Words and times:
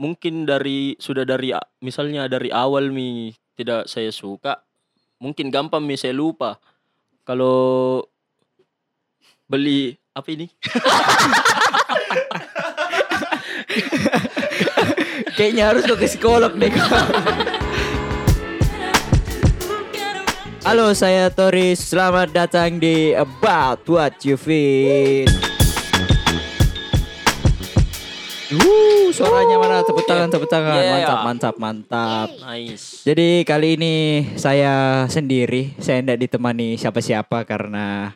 mungkin 0.00 0.48
dari 0.48 0.96
sudah 0.96 1.28
dari 1.28 1.52
misalnya 1.84 2.24
dari 2.24 2.48
awal 2.48 2.88
mi 2.88 3.36
tidak 3.52 3.84
saya 3.84 4.08
suka, 4.08 4.64
mungkin 5.20 5.52
gampang 5.52 5.84
mi 5.84 6.00
saya 6.00 6.16
lupa. 6.16 6.56
Kalau 7.28 8.00
beli 9.44 9.92
apa 10.16 10.28
ini? 10.32 10.48
Kayaknya 15.36 15.68
harus 15.68 15.84
ke 15.84 15.94
psikolog 16.08 16.56
deh. 16.56 16.72
Halo, 20.60 20.92
saya 20.92 21.32
Toris. 21.32 21.80
Selamat 21.80 22.32
datang 22.36 22.76
di 22.76 23.16
About 23.16 23.88
What 23.88 24.20
You 24.24 24.36
Feel. 24.36 25.49
Wuh, 28.50 29.14
suaranya 29.14 29.62
mana? 29.62 29.86
Tepuk 29.86 30.02
tangan, 30.10 30.26
tepuk 30.26 30.50
tangan. 30.50 30.74
Yeah. 30.82 30.90
Mantap, 30.90 31.18
mantap, 31.22 31.54
mantap. 31.62 32.28
Nice. 32.42 33.06
Jadi 33.06 33.46
kali 33.46 33.78
ini 33.78 33.94
saya 34.34 35.06
sendiri, 35.06 35.78
saya 35.78 36.02
tidak 36.02 36.18
ditemani 36.26 36.74
siapa-siapa 36.74 37.46
karena 37.46 38.10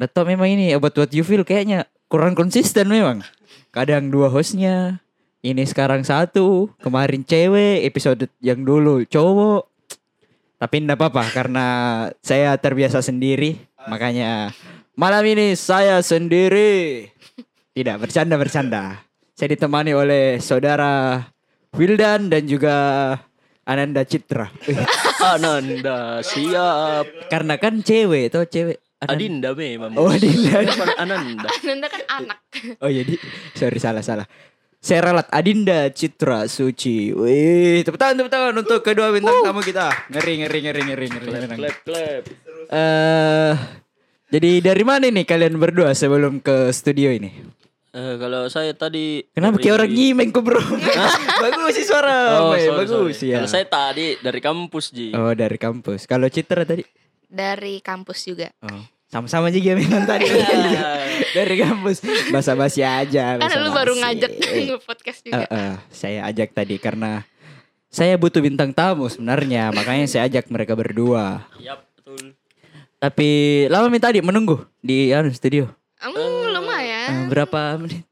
Dato 0.00 0.24
memang 0.24 0.48
ini 0.48 0.72
About 0.72 0.96
What 0.96 1.12
You 1.12 1.20
Feel 1.20 1.44
kayaknya 1.44 1.84
kurang 2.08 2.32
konsisten 2.32 2.88
memang. 2.88 3.20
Kadang 3.68 4.08
dua 4.08 4.32
hostnya, 4.32 5.04
ini 5.44 5.66
sekarang 5.68 6.00
satu, 6.00 6.72
kemarin 6.80 7.20
cewek, 7.20 7.84
episode 7.84 8.24
yang 8.40 8.64
dulu 8.64 9.04
cowok. 9.04 9.68
Tapi 10.56 10.76
enggak 10.80 10.96
apa-apa 10.96 11.24
karena 11.28 11.66
saya 12.24 12.56
terbiasa 12.56 13.04
sendiri, 13.04 13.60
makanya 13.84 14.48
malam 14.96 15.22
ini 15.28 15.52
saya 15.58 16.00
sendiri. 16.00 17.12
Tidak 17.76 17.94
bercanda-bercanda. 18.00 19.07
Saya 19.38 19.54
ditemani 19.54 19.94
oleh 19.94 20.42
saudara 20.42 21.22
Wildan 21.78 22.26
dan 22.26 22.42
juga 22.50 22.74
Ananda 23.62 24.02
Citra. 24.02 24.50
Ananda 25.22 26.18
siap. 26.26 27.06
Karena 27.30 27.54
kan 27.54 27.78
cewek 27.78 28.34
tuh 28.34 28.50
cewek. 28.50 28.82
Ananda- 28.98 29.14
Adinda 29.14 29.50
memang. 29.54 29.94
Oh, 29.94 30.10
Adinda. 30.10 30.58
Ananda. 30.98 31.46
Nanda 31.62 31.86
kan 31.86 32.02
anak. 32.18 32.38
Oh 32.82 32.90
jadi 32.90 33.14
sorry 33.54 33.78
salah 33.78 34.02
salah. 34.02 34.26
Saya 34.82 35.06
ralat 35.06 35.30
Adinda 35.30 35.86
Citra 35.94 36.50
Suci. 36.50 37.14
Wih, 37.14 37.86
tepuk 37.86 37.94
tangan 37.94 38.18
tepuk 38.18 38.32
tangan 38.34 38.54
untuk 38.58 38.82
kedua 38.82 39.14
bintang 39.14 39.38
tamu 39.46 39.62
kita. 39.62 39.86
Ngeri 40.10 40.34
ngeri 40.42 40.58
ngeri 40.66 40.80
ngeri 40.82 41.06
ngeri. 41.14 41.28
ngeri. 41.30 41.56
Clap 41.62 41.76
clap. 41.86 42.22
Eh, 42.74 43.52
jadi 44.34 44.50
dari 44.66 44.82
mana 44.82 45.06
nih 45.06 45.22
kalian 45.22 45.62
berdua 45.62 45.94
sebelum 45.94 46.42
ke 46.42 46.74
studio 46.74 47.14
ini? 47.14 47.57
Eh, 47.88 48.14
kalau 48.20 48.44
saya 48.46 48.76
tadi 48.76 49.24
Kenapa 49.32 49.56
dari- 49.56 49.62
kayak 49.64 49.76
orang 49.80 49.90
nyimeng 49.90 50.28
kok 50.28 50.44
bro? 50.44 50.60
bagus 51.44 51.72
sih 51.72 51.86
suara, 51.88 52.44
Oh, 52.44 52.52
sorry, 52.52 52.68
bagus 52.68 53.16
sorry. 53.16 53.32
ya. 53.32 53.36
Kalau 53.40 53.48
saya 53.48 53.64
tadi 53.64 54.06
dari 54.20 54.40
kampus 54.40 54.92
Ji. 54.92 55.16
Oh 55.16 55.32
dari 55.32 55.56
kampus. 55.56 56.04
Kalau 56.04 56.28
Citra 56.28 56.68
tadi? 56.68 56.84
Dari 57.24 57.80
kampus 57.80 58.28
juga. 58.28 58.52
Oh, 58.60 58.84
sama-sama 59.08 59.48
juga 59.48 59.72
memang 59.72 60.04
tadi. 60.04 60.28
dari 61.38 61.56
kampus. 61.56 62.04
Basa-basi 62.28 62.84
aja. 62.84 63.40
Kan 63.40 63.56
lu 63.56 63.72
baru 63.72 63.96
ngajak 63.96 64.32
nge-podcast 64.68 65.18
juga. 65.24 65.44
Eh, 65.44 65.48
eh, 65.48 65.72
saya 65.88 66.28
ajak 66.28 66.52
tadi 66.52 66.76
karena 66.76 67.24
saya 67.88 68.20
butuh 68.20 68.44
bintang 68.44 68.68
tamu 68.68 69.08
sebenarnya, 69.08 69.72
makanya 69.72 70.04
saya 70.04 70.28
ajak 70.28 70.52
mereka 70.52 70.76
berdua. 70.76 71.48
Yap, 71.56 71.88
betul. 71.96 72.36
Tapi 73.00 73.28
lama 73.72 73.88
minta 73.88 74.12
tadi 74.12 74.20
menunggu 74.20 74.60
di 74.84 75.08
anu 75.08 75.32
studio. 75.32 75.72
Hmm, 75.98 76.47
Eh, 77.08 77.10
lumayan. 77.10 77.28
berapa 77.28 77.60
menit? 77.76 78.04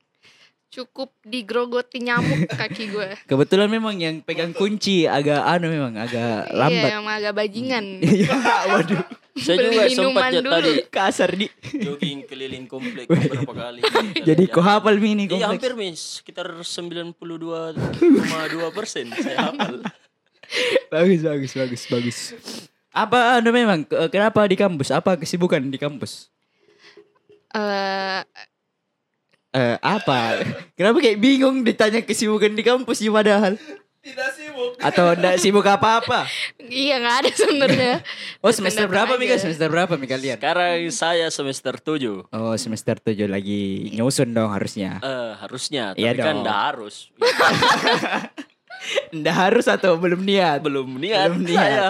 Cukup 0.68 1.08
digrogoti 1.22 2.00
nyamuk 2.00 2.48
kaki 2.60 2.90
gue. 2.90 3.08
Kebetulan 3.24 3.64
memang 3.66 3.94
yang 3.94 4.20
pegang 4.20 4.50
kunci 4.50 5.04
agak 5.04 5.40
anu 5.40 5.68
memang 5.68 5.94
agak 5.94 6.44
Iya, 6.44 6.52
lambat. 6.54 6.90
emang 6.92 7.14
agak 7.14 7.32
bajingan. 7.34 7.84
Iya, 8.02 8.32
waduh, 8.66 9.04
Saya 9.34 9.56
Beli 9.58 9.68
juga 9.68 9.84
sempat 9.86 9.92
minuman 9.92 10.30
ya 10.30 10.40
dulu. 10.40 10.52
tadi 10.54 10.72
kasar 10.86 11.30
di. 11.30 11.46
jogging 11.74 12.24
keliling 12.24 12.64
komplek 12.64 13.04
beberapa 13.04 13.52
kali. 13.54 13.80
Jadi 14.28 14.42
kau 14.46 14.60
hafal 14.60 14.96
mini 14.96 15.24
Iya 15.24 15.44
kompleks. 15.44 15.52
hampir 15.54 15.72
mis 15.74 16.00
sekitar 16.18 16.48
92,2 16.56 17.20
persen 18.72 19.12
saya 19.12 19.36
hafal. 19.46 19.84
Bagus, 20.88 21.20
bagus, 21.22 21.52
bagus, 21.52 21.82
bagus. 21.86 22.18
Apa 22.90 23.36
anu 23.36 23.50
memang 23.50 23.82
ke- 23.82 24.08
kenapa 24.08 24.44
di 24.44 24.54
kampus? 24.54 24.88
Apa 24.88 25.16
kesibukan 25.16 25.60
di 25.62 25.76
kampus? 25.76 26.32
Eh, 27.50 28.20
Eh, 29.56 29.76
apa? 29.80 30.44
Kenapa 30.76 31.00
kayak 31.00 31.16
bingung 31.16 31.64
ditanya 31.64 32.04
kesibukan 32.04 32.52
di 32.52 32.60
kampus 32.60 33.00
sih 33.00 33.08
padahal? 33.08 33.56
Tidak 34.04 34.30
sibuk. 34.36 34.76
Atau 34.78 35.16
enggak 35.16 35.40
sibuk 35.40 35.66
apa-apa? 35.66 36.28
iya 36.62 37.00
nggak 37.02 37.16
ada 37.24 37.30
sebenarnya. 37.32 37.94
Oh 38.44 38.52
semester 38.54 38.86
berapa. 38.86 39.16
Mika? 39.18 39.34
Semester 39.34 39.66
berapa 39.66 39.96
Mika 39.96 40.14
kalian? 40.14 40.38
Sekarang 40.38 40.78
saya 40.92 41.26
semester 41.32 41.74
7 41.74 42.30
Oh 42.30 42.54
semester 42.54 43.00
7 43.00 43.26
lagi 43.26 43.90
nyusun 43.96 44.30
dong 44.30 44.52
harusnya 44.54 45.02
Eh 45.02 45.32
harusnya, 45.42 45.96
tapi 45.96 46.04
Iya 46.06 46.12
kan 46.14 46.34
enggak 46.44 46.60
harus. 46.70 47.10
Nggak 49.16 49.36
harus 49.36 49.66
atau 49.66 49.96
belum 49.98 50.22
niat? 50.22 50.62
Belum 50.62 50.86
niat, 51.00 51.32
Belum 51.32 51.42
niat. 51.42 51.58
saya. 51.58 51.88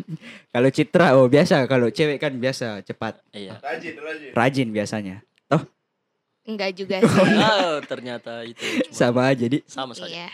Kalau 0.54 0.68
Citra 0.68 1.16
oh 1.16 1.30
biasa 1.30 1.64
Kalau 1.64 1.88
cewek 1.88 2.18
kan 2.20 2.34
biasa 2.36 2.84
cepat 2.84 3.22
Iya. 3.32 3.56
Rajin, 3.62 3.94
rajin. 3.96 4.30
Rajin 4.34 4.68
biasanya 4.74 5.16
Enggak 6.44 6.76
juga 6.76 7.00
sih. 7.04 7.28
Oh, 7.40 7.80
ternyata 7.84 8.44
itu 8.44 8.60
cuma 8.88 8.92
sama 8.92 9.20
aja 9.32 9.44
di 9.48 9.58
sama 9.64 9.92
saja. 9.96 10.08
Iya. 10.08 10.28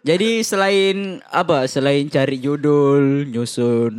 Jadi 0.00 0.40
selain 0.40 1.20
apa 1.28 1.68
Selain 1.68 2.08
cari 2.08 2.40
judul 2.40 3.28
Nyusun 3.28 3.92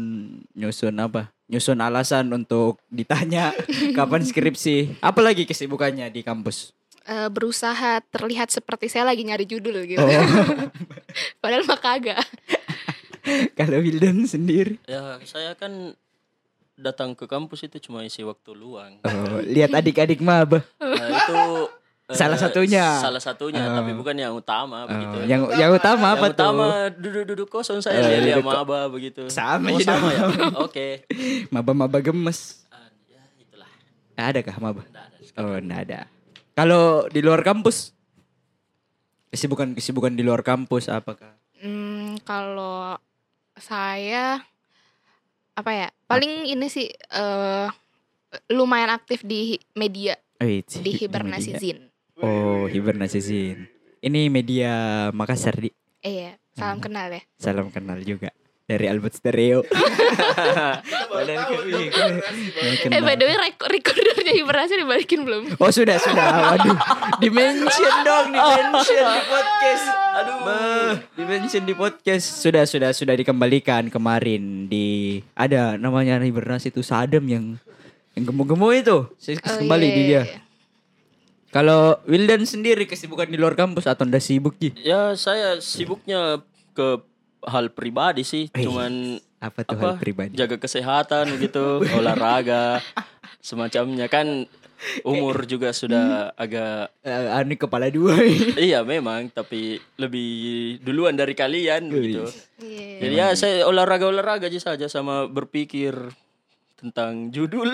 Nyusun 0.57 0.97
apa 0.97 1.29
Nyusun 1.53 1.78
alasan 1.78 2.34
untuk 2.34 2.81
ditanya 2.90 3.53
Kapan 3.97 4.25
skripsi 4.25 4.97
Apalagi 5.06 5.46
kesibukannya 5.46 6.09
di 6.09 6.25
kampus 6.25 6.74
Eh, 7.02 7.29
berusaha 7.29 7.97
terlihat 8.09 8.53
seperti 8.53 8.85
saya 8.85 9.09
lagi 9.09 9.25
nyari 9.25 9.46
judul 9.50 9.90
gitu. 9.90 10.02
Oh 10.02 10.09
Padahal 11.41 11.66
mah 11.66 11.81
kagak. 11.81 12.22
Kalau 13.58 13.81
Wildan 13.81 14.25
sendiri 14.25 14.78
Ya, 14.85 15.18
saya 15.25 15.58
kan 15.58 15.94
datang 16.81 17.14
ke 17.14 17.30
kampus 17.30 17.69
itu 17.69 17.78
cuma 17.80 18.02
isi 18.02 18.25
waktu 18.25 18.52
luang. 18.52 18.97
Oh, 19.06 19.40
lihat 19.46 19.72
adik-adik 19.72 20.19
maba. 20.19 20.66
Nah, 20.81 21.08
itu 21.14 21.38
eh, 22.12 22.18
Salah 22.18 22.36
satunya. 22.36 23.00
Salah 23.00 23.22
satunya, 23.24 23.62
Oh. 23.62 23.78
tapi 23.80 23.96
bukan 23.96 24.18
yang 24.18 24.34
utama 24.36 24.84
begitu. 24.84 25.18
Oh, 25.22 25.24
yang 25.24 25.41
yang 25.56 25.72
utama 25.72 26.18
apa 26.18 26.28
yang 26.28 26.36
utama 26.36 26.66
tuh? 26.68 27.00
duduk-duduk 27.00 27.47
kosong 27.47 27.80
saya 27.80 28.03
Oh, 28.03 28.09
lihat 28.09 28.44
maba 28.44 28.90
begitu. 28.91 29.30
Sama 29.31 29.72
oh, 29.72 29.78
aja 29.80 29.96
sama 29.96 30.09
ya. 30.12 30.22
Oke. 30.68 31.08
Maba-maba 31.47 32.02
gemes. 32.03 32.66
Ah, 32.68 32.90
ya 33.08 33.22
itulah. 33.40 33.70
Ada 34.20 34.41
kah 34.44 34.58
maba? 34.59 34.84
Nggak 34.84 35.06
ada. 35.08 35.40
Oh, 35.40 35.56
enggak 35.56 35.81
ada. 35.88 36.00
Kalau 36.52 37.08
di 37.08 37.24
luar 37.24 37.46
kampus? 37.47 37.96
Kesibukan-kesibukan 39.31 40.12
di 40.12 40.28
luar 40.28 40.44
kampus 40.44 40.91
apakah? 40.91 41.40
Hmm, 41.64 42.20
kalau 42.28 43.00
saya 43.56 44.44
apa 45.61 45.72
ya? 45.72 45.88
Paling 46.09 46.49
ini 46.49 46.67
sih 46.67 46.89
eh 46.89 47.67
lumayan 48.51 48.91
aktif 48.91 49.22
di 49.22 49.59
media 49.77 50.16
Wait, 50.41 50.67
di 50.81 50.91
hibernasi 50.97 51.51
media. 51.53 51.61
zin. 51.61 51.77
Oh, 52.22 52.66
hibernasi 52.66 53.19
zin. 53.22 53.57
Ini 54.01 54.27
media 54.33 54.72
Makassar 55.13 55.61
di. 55.61 55.69
Iya, 56.01 56.38
salam 56.57 56.81
kenal 56.81 57.13
ya. 57.13 57.22
Salam 57.38 57.69
kenal 57.69 58.01
juga 58.01 58.33
dari 58.72 58.88
Albert 58.88 59.14
Stereo. 59.14 59.59
Kami- 62.82 62.90
Eh 62.90 63.02
by 63.02 63.16
the 63.16 63.26
way 63.26 63.38
rek- 63.38 63.59
recordernya 63.62 64.34
hibernasi 64.34 64.74
dibalikin 64.78 65.20
belum? 65.24 65.44
Oh 65.58 65.68
sudah 65.68 65.98
sudah, 65.98 66.26
waduh, 66.56 66.78
dimention 67.20 67.94
dong, 68.02 68.32
dimention 68.32 69.04
di 69.04 69.22
podcast. 69.28 69.86
Aduh, 70.14 70.38
dimention 71.16 71.64
di 71.64 71.73
podcast 71.73 72.26
sudah 72.40 72.64
sudah 72.64 72.91
sudah 72.91 73.14
dikembalikan 73.14 73.88
kemarin 73.88 74.66
di 74.66 75.20
ada 75.34 75.76
namanya 75.76 76.17
hibernasi 76.17 76.70
itu 76.70 76.82
Sadam 76.82 77.24
yang 77.26 77.46
yang 78.12 78.24
gemu-gemu 78.28 78.67
itu, 78.74 78.97
saya 79.16 79.40
Oh, 79.40 79.56
kembali 79.58 79.85
iya, 79.85 79.94
di 79.94 80.02
iya, 80.02 80.08
dia. 80.08 80.24
iya. 80.26 80.40
Kalau 81.47 82.00
Wildan 82.06 82.44
sendiri 82.44 82.84
kesibukan 82.84 83.28
di 83.28 83.35
luar 83.35 83.56
kampus 83.56 83.84
atau 83.84 84.03
ndak 84.03 84.20
sibuk 84.20 84.56
Ji? 84.56 84.72
Ya, 84.78 85.12
saya 85.14 85.59
sibuknya 85.59 86.40
ke 86.72 87.03
hal 87.43 87.70
pribadi 87.70 88.22
sih, 88.22 88.47
Wih, 88.49 88.64
cuman 88.64 89.17
Apa 89.38 89.61
tuh 89.61 89.73
apa 89.76 89.88
hal 89.88 89.96
pribadi? 89.97 90.34
jaga 90.34 90.55
kesehatan 90.55 91.34
begitu 91.34 91.82
olahraga 91.97 92.79
semacamnya. 93.38 94.05
Kan 94.05 94.46
umur 95.05 95.46
juga 95.46 95.70
sudah 95.72 96.34
agak 96.34 96.90
Eh, 97.02 97.28
anu 97.32 97.53
kepala 97.53 97.85
dua. 97.88 98.17
iya 98.58 98.82
memang 98.82 99.29
tapi 99.29 99.78
lebih 99.96 100.29
duluan 100.82 101.14
dari 101.14 101.34
kalian 101.34 101.85
gitu. 101.88 102.26
Iya. 102.58 102.97
jadi 102.99 103.14
ya 103.16 103.28
saya 103.34 103.55
olahraga 103.66 104.05
olahraga 104.05 104.46
aja 104.46 104.73
saja 104.73 104.85
sama 104.85 105.26
berpikir 105.26 105.93
tentang 106.76 107.29
judul. 107.29 107.70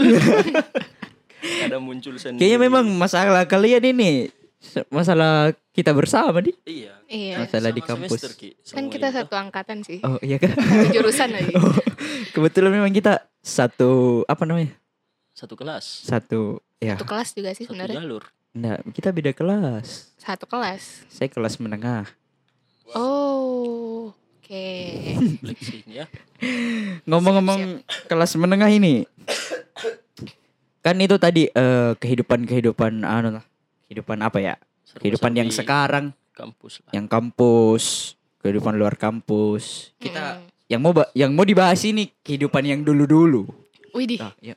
Kadang 1.37 1.79
muncul 1.79 2.19
sendiri. 2.19 2.43
Kayaknya 2.43 2.59
memang 2.59 2.85
masalah 2.91 3.47
kalian 3.47 3.83
ini 3.87 4.27
Masalah 4.95 5.53
kita 5.71 5.93
bersama 5.93 6.41
nih. 6.41 6.55
Iya. 6.65 6.93
Iya. 7.07 7.35
Masalah 7.45 7.71
di 7.71 7.81
Sama 7.81 7.89
kampus. 7.93 8.09
semester, 8.17 8.31
Ki, 8.33 8.49
Kan 8.73 8.85
kita 8.89 9.07
satu 9.13 9.33
angkatan 9.37 9.85
sih. 9.85 10.01
Oh 10.01 10.17
iya 10.19 10.41
kan? 10.41 10.53
Satu 10.57 10.87
jurusan 10.93 11.29
lagi. 11.31 11.53
Oh, 11.57 11.73
kebetulan 12.33 12.71
memang 12.73 12.93
kita 12.93 13.25
satu 13.41 14.21
apa 14.25 14.43
namanya? 14.45 14.73
Satu 15.33 15.53
kelas. 15.53 15.85
Satu 16.05 16.61
ya. 16.77 16.97
Satu 16.97 17.05
kelas 17.05 17.29
juga 17.33 17.49
sih 17.53 17.65
Satu 17.65 17.73
sebenarnya. 17.73 17.97
jalur. 18.01 18.23
Enggak, 18.57 18.79
kita 18.93 19.09
beda 19.13 19.31
kelas. 19.33 20.17
Satu 20.17 20.45
kelas. 20.49 21.05
Saya 21.09 21.29
kelas 21.29 21.61
menengah. 21.61 22.09
Oh. 22.93 24.13
Oke. 24.41 24.65
Flexing 25.43 25.85
ya. 25.91 26.05
Ngomong-ngomong 27.03 27.83
kelas 28.07 28.33
menengah 28.39 28.71
ini. 28.71 29.03
kan 30.79 30.95
itu 31.03 31.19
tadi 31.19 31.51
eh, 31.51 31.91
kehidupan-kehidupan 31.99 33.03
anu 33.03 33.37
lah. 33.37 33.45
Kehidupan 33.87 34.19
apa 34.19 34.37
ya? 34.37 34.55
Kehidupan 34.93 35.31
yang 35.33 35.49
sekarang, 35.49 36.11
kampus 36.31 36.79
lah. 36.79 36.91
yang 36.93 37.07
kampus, 37.07 38.15
kehidupan 38.39 38.75
luar 38.75 38.95
kampus. 38.95 39.91
Kita 39.95 40.37
Mm. 40.37 40.47
yang 40.67 40.81
mau 40.81 40.91
ba- 40.91 41.11
yang 41.11 41.31
mau 41.31 41.43
dibahas 41.43 41.79
ini 41.83 42.11
kehidupan 42.21 42.63
yang 42.63 42.81
dulu-dulu. 42.83 43.47
Widih. 43.91 44.19
Nah, 44.19 44.35
ya. 44.39 44.55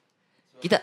Kita 0.59 0.82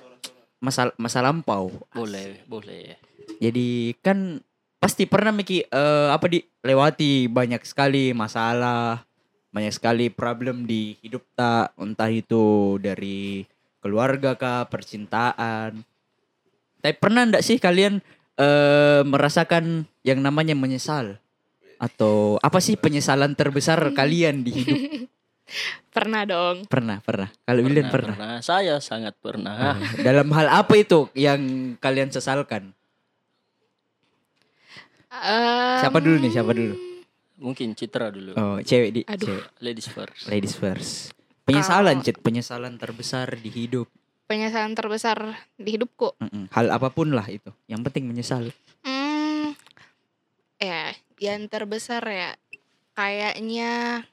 masa 0.58 0.90
masa 0.96 1.22
lampau. 1.22 1.70
Boleh, 1.92 2.42
boleh. 2.44 2.98
Jadi 3.38 3.94
kan 4.02 4.42
pasti 4.78 5.06
pernah 5.06 5.30
Miki 5.30 5.62
eh, 5.62 6.10
apa 6.10 6.26
di 6.26 6.42
lewati 6.64 7.28
banyak 7.28 7.62
sekali 7.62 8.12
masalah, 8.12 9.04
banyak 9.50 9.72
sekali 9.72 10.08
problem 10.08 10.64
di 10.64 10.96
hidup 11.00 11.24
tak 11.36 11.76
entah 11.78 12.10
itu 12.10 12.78
dari 12.80 13.46
keluarga 13.78 14.34
kah, 14.34 14.66
percintaan. 14.66 15.84
Tapi 16.78 16.94
pernah 16.98 17.24
ndak 17.24 17.42
sih 17.42 17.58
kalian 17.58 18.00
eh, 18.38 19.02
merasakan 19.04 19.84
yang 20.02 20.22
namanya 20.22 20.54
menyesal? 20.54 21.18
Atau 21.78 22.42
apa 22.42 22.58
sih 22.58 22.74
penyesalan 22.74 23.38
terbesar 23.38 23.78
kalian 24.00 24.42
di 24.42 24.52
hidup? 24.54 24.80
Pernah 25.96 26.28
dong. 26.28 26.68
Pernah, 26.68 27.00
pernah. 27.00 27.32
Kalau 27.48 27.64
William 27.64 27.88
pernah. 27.88 28.44
Saya 28.44 28.84
sangat 28.84 29.16
pernah. 29.18 29.74
Ah, 29.74 29.78
Dalam 29.96 30.28
hal 30.36 30.52
apa 30.52 30.76
itu 30.76 31.08
yang 31.16 31.40
kalian 31.80 32.12
sesalkan? 32.12 32.76
Em, 35.08 35.80
Siapa 35.82 35.98
dulu 36.04 36.20
nih? 36.20 36.32
Siapa 36.36 36.52
dulu? 36.52 36.76
Mungkin 37.40 37.74
Citra 37.80 38.12
dulu. 38.12 38.36
Oh, 38.36 38.60
cewek 38.60 38.90
di 38.92 39.02
Aduh. 39.08 39.24
cewek. 39.24 39.46
Ladies 39.64 39.88
first. 39.88 40.22
Ladies 40.28 40.56
first. 40.60 40.92
Penyesalan, 41.48 42.04
Cit. 42.04 42.20
Penyesalan 42.20 42.76
terbesar 42.76 43.32
di 43.40 43.48
hidup. 43.48 43.88
Penyesalan 44.28 44.76
terbesar 44.76 45.40
di 45.56 45.80
hidupku. 45.80 46.20
Mm-mm. 46.20 46.52
Hal 46.52 46.68
apa 46.68 46.92
pun 46.92 47.16
lah 47.16 47.24
itu. 47.32 47.48
Yang 47.72 47.82
penting 47.88 48.04
menyesal. 48.12 48.52
Hmm. 48.84 49.56
Ya, 50.60 50.92
yang 51.24 51.48
terbesar 51.48 52.04
ya 52.04 52.36
kayaknya 52.92 54.04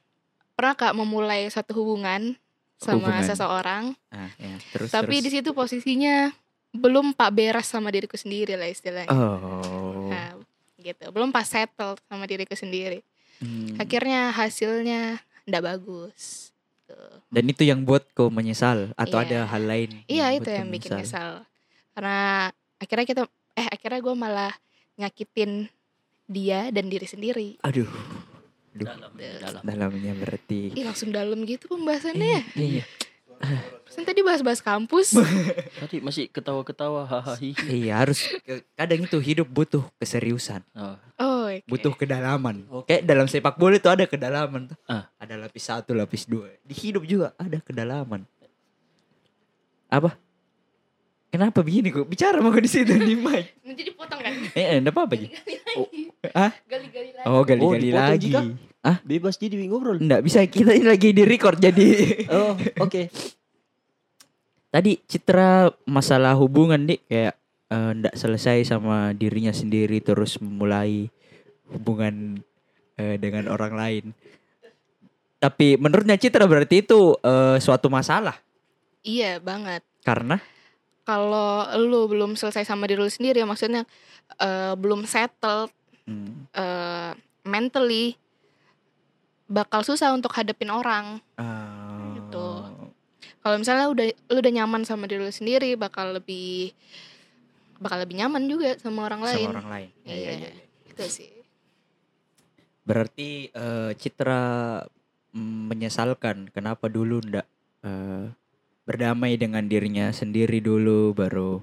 pernah 0.55 0.75
Kak 0.77 0.95
memulai 0.95 1.49
suatu 1.51 1.75
hubungan 1.75 2.39
sama 2.79 3.11
Hubungan. 3.11 3.23
seseorang, 3.27 3.83
Ah, 4.13 4.31
ya. 4.39 4.55
Terus, 4.71 4.91
tapi 4.91 5.19
di 5.19 5.31
situ 5.31 5.51
posisinya 5.51 6.31
belum 6.75 7.15
pak 7.15 7.31
beres 7.31 7.67
sama 7.71 7.87
diriku 7.91 8.15
sendiri 8.15 8.55
lah 8.59 8.67
istilahnya. 8.67 9.09
Oh. 9.11 10.11
Nah, 10.11 10.35
gitu. 10.79 11.07
Belum 11.11 11.31
pas 11.31 11.47
settle 11.47 11.95
sama 12.07 12.27
diriku 12.27 12.53
sendiri. 12.55 12.99
Hmm. 13.43 13.75
Akhirnya 13.79 14.31
hasilnya 14.31 15.19
ndak 15.43 15.63
bagus. 15.65 16.54
Tuh. 16.85 17.17
Dan 17.27 17.43
itu 17.49 17.65
yang 17.65 17.81
buat 17.81 18.05
kau 18.13 18.29
menyesal 18.29 18.93
atau 18.93 19.17
Iya. 19.17 19.25
ada 19.25 19.39
hal 19.49 19.63
lain? 19.65 19.89
Iya 20.05 20.25
itu 20.33 20.49
yang 20.49 20.69
bikin 20.69 20.93
menyesal? 20.93 21.41
nyesal. 21.41 21.49
Karena 21.91 22.19
akhirnya 22.77 23.05
kita 23.05 23.21
eh 23.55 23.67
akhirnya 23.67 23.99
gue 23.99 24.15
malah 24.15 24.53
nyakitin 24.95 25.65
dia 26.25 26.69
dan 26.69 26.85
diri 26.87 27.07
sendiri. 27.09 27.49
Aduh. 27.61 27.89
Aduh. 28.75 28.85
Dalam, 28.85 29.11
dalam. 29.15 29.61
Dalamnya 29.63 30.13
berarti. 30.13 30.75
Ih 30.75 30.83
langsung 30.83 31.09
dalam 31.09 31.41
gitu 31.47 31.71
pembahasannya 31.71 32.27
ya. 32.27 32.41
Iya. 32.53 32.83
Kan 33.95 34.03
tadi 34.03 34.23
bahas-bahas 34.23 34.59
kampus. 34.59 35.15
Tadi 35.83 35.99
masih 36.03 36.27
ketawa-ketawa 36.27 37.03
hahaha. 37.07 37.39
Iya 37.67 38.03
harus 38.03 38.27
kadang 38.75 39.07
itu 39.07 39.17
hidup 39.19 39.47
butuh 39.47 39.83
keseriusan, 39.95 40.63
Oh, 40.75 40.95
Oh, 41.15 41.24
oke. 41.61 41.69
butuh 41.69 41.93
kedalaman. 41.95 42.67
Kayak 42.89 43.03
dalam 43.07 43.27
sepak 43.29 43.55
bola 43.55 43.79
itu 43.79 43.87
ada 43.87 44.03
kedalaman 44.03 44.73
tuh. 44.73 44.77
Ah. 44.89 45.07
Ada 45.21 45.39
lapis 45.39 45.63
satu, 45.63 45.95
lapis 45.95 46.27
dua. 46.27 46.51
Di 46.65 46.75
hidup 46.75 47.07
juga 47.07 47.31
ada 47.39 47.61
kedalaman. 47.61 48.27
Apa? 49.87 50.17
Kenapa 51.35 51.59
begini 51.67 51.91
kok? 51.91 52.07
Bicara 52.07 52.39
mau 52.39 52.55
di 52.55 52.71
situ 52.71 52.95
di 52.95 53.11
mic. 53.11 53.55
Nanti 53.67 53.83
dipotong 53.83 54.19
kan? 54.23 54.33
Eh, 54.55 54.79
enggak 54.79 54.95
apa-apa. 54.95 55.13
Gali-gali 55.19 55.55
lagi. 55.59 56.01
Ah? 56.31 56.51
Gali-gali 56.63 57.11
lagi. 57.11 57.27
Oh, 57.27 57.43
gali-gali 57.43 57.91
dipotong, 57.91 58.07
lagi. 58.07 58.31
Jika? 58.31 58.41
Ah, 58.85 58.97
bebas 59.01 59.35
jadi 59.35 59.57
ngobrol. 59.65 59.97
enggak 59.97 60.21
bisa 60.21 60.45
kita 60.47 60.71
ini 60.71 60.87
lagi 60.87 61.11
di 61.11 61.23
record 61.27 61.59
jadi. 61.59 61.89
Oh, 62.35 62.55
oke. 62.79 63.11
Tadi 64.71 64.91
Citra 65.07 65.71
masalah 65.87 66.39
hubungan 66.39 66.87
dik 66.87 67.03
kayak 67.07 67.35
eh, 67.71 67.91
ndak 67.99 68.15
selesai 68.15 68.63
sama 68.63 69.11
dirinya 69.11 69.51
sendiri 69.51 69.99
terus 69.99 70.39
memulai 70.39 71.11
hubungan 71.69 72.39
eh, 72.95 73.17
dengan 73.17 73.47
orang 73.47 73.73
lain. 73.73 74.05
Tapi 75.35 75.75
menurutnya 75.75 76.15
Citra 76.15 76.45
berarti 76.45 76.81
itu 76.81 77.13
eh, 77.19 77.57
suatu 77.59 77.87
masalah 77.87 78.37
Iya 79.01 79.37
banget. 79.37 79.85
karena 80.01 80.41
Kalau 81.05 81.61
lu 81.77 82.09
belum 82.09 82.33
selesai 82.33 82.65
sama 82.65 82.89
diri 82.89 82.97
lu 82.97 83.05
sendiri, 83.05 83.45
maksudnya 83.45 83.85
eh, 84.37 84.73
belum 84.73 85.05
settle 85.05 85.69
hmm, 86.05 86.49
eh, 86.49 87.11
mentally, 87.45 88.17
bakal 89.45 89.85
susah 89.85 90.09
untuk 90.11 90.33
hadapin 90.33 90.73
orang. 90.73 91.21
eh, 91.37 92.17
Gitu. 92.17 92.47
Kalau 93.37 93.61
misalnya 93.61 93.85
udah 93.85 94.05
lu 94.09 94.37
udah 94.41 94.51
nyaman 94.55 94.81
sama 94.81 95.05
diri 95.05 95.21
lu 95.21 95.29
sendiri, 95.29 95.77
bakal 95.77 96.17
lebih 96.17 96.73
bakal 97.77 98.01
lebih 98.01 98.17
nyaman 98.17 98.49
juga 98.49 98.73
sama 98.81 99.05
orang 99.05 99.21
lain. 99.21 99.45
sama 99.45 99.61
orang 99.61 99.69
lain. 99.69 99.89
Ya, 100.01 100.09
ya, 100.09 100.17
Iya. 100.17 100.31
ya, 100.31 100.49
ya. 100.49 100.63
Itu 100.89 101.03
sih. 101.05 101.29
Berarti 102.85 103.49
eh, 103.49 103.91
Citra 103.97 104.43
mm, 105.33 105.73
menyesalkan 105.73 106.53
kenapa 106.53 106.85
dulu 106.87 107.19
ndak 107.25 107.47
eh, 107.81 108.29
berdamai 108.85 109.35
dengan 109.41 109.65
dirinya 109.65 110.13
sendiri 110.13 110.61
dulu 110.61 111.11
baru 111.17 111.59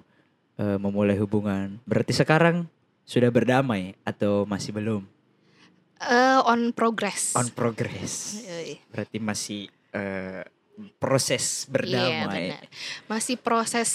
eh, 0.58 0.76
memulai 0.82 1.16
hubungan. 1.22 1.78
Berarti 1.86 2.12
sekarang 2.12 2.66
sudah 3.06 3.30
berdamai 3.30 3.94
atau 4.02 4.42
masih 4.44 4.74
belum? 4.74 5.02
Eh, 6.02 6.38
on 6.42 6.74
progress. 6.74 7.38
On 7.38 7.46
progress. 7.54 8.42
Berarti 8.90 9.22
masih 9.22 9.70
eh, 9.94 10.42
proses 10.98 11.66
Iya, 11.66 11.70
berdamai. 11.70 12.58
benar. 12.58 12.64
Masih 13.06 13.36
proses 13.38 13.90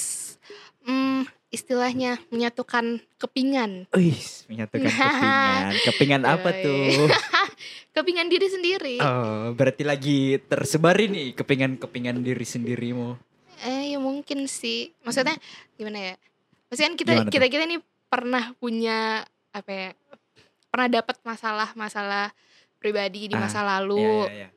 hmm, 0.87 1.27
istilahnya 1.47 2.19
menyatukan 2.27 2.99
kepingan. 3.15 3.87
Wih, 3.95 4.19
menyatukan 4.51 4.87
kepingan. 4.91 5.71
Kepingan 5.87 6.21
apa 6.27 6.49
tuh? 6.51 7.07
Kepingan 7.97 8.29
diri 8.29 8.45
sendiri. 8.45 8.95
Oh, 9.01 9.57
berarti 9.57 9.81
lagi 9.81 10.37
tersebar 10.45 10.93
ini 11.01 11.33
kepingan-kepingan 11.33 12.21
diri 12.21 12.45
sendirimu. 12.45 13.17
Eh 13.65 13.89
ya 13.89 13.97
mungkin 13.97 14.45
sih. 14.45 14.93
Maksudnya 15.01 15.33
gimana 15.73 16.13
ya? 16.13 16.15
Maksudnya 16.69 16.89
kan 16.93 16.97
kita 16.99 17.11
Gimana 17.15 17.25
tuh? 17.25 17.33
kita 17.33 17.45
kita 17.49 17.63
ini 17.65 17.77
pernah 18.05 18.53
punya 18.61 19.25
apa 19.49 19.71
ya? 19.73 19.89
Pernah 20.69 20.87
dapat 20.93 21.17
masalah-masalah 21.25 22.29
pribadi 22.77 23.25
di 23.25 23.33
Ah, 23.33 23.49
masa 23.49 23.65
lalu. 23.65 24.29
Iya, 24.29 24.29
iya, 24.29 24.37
iya. 24.45 24.49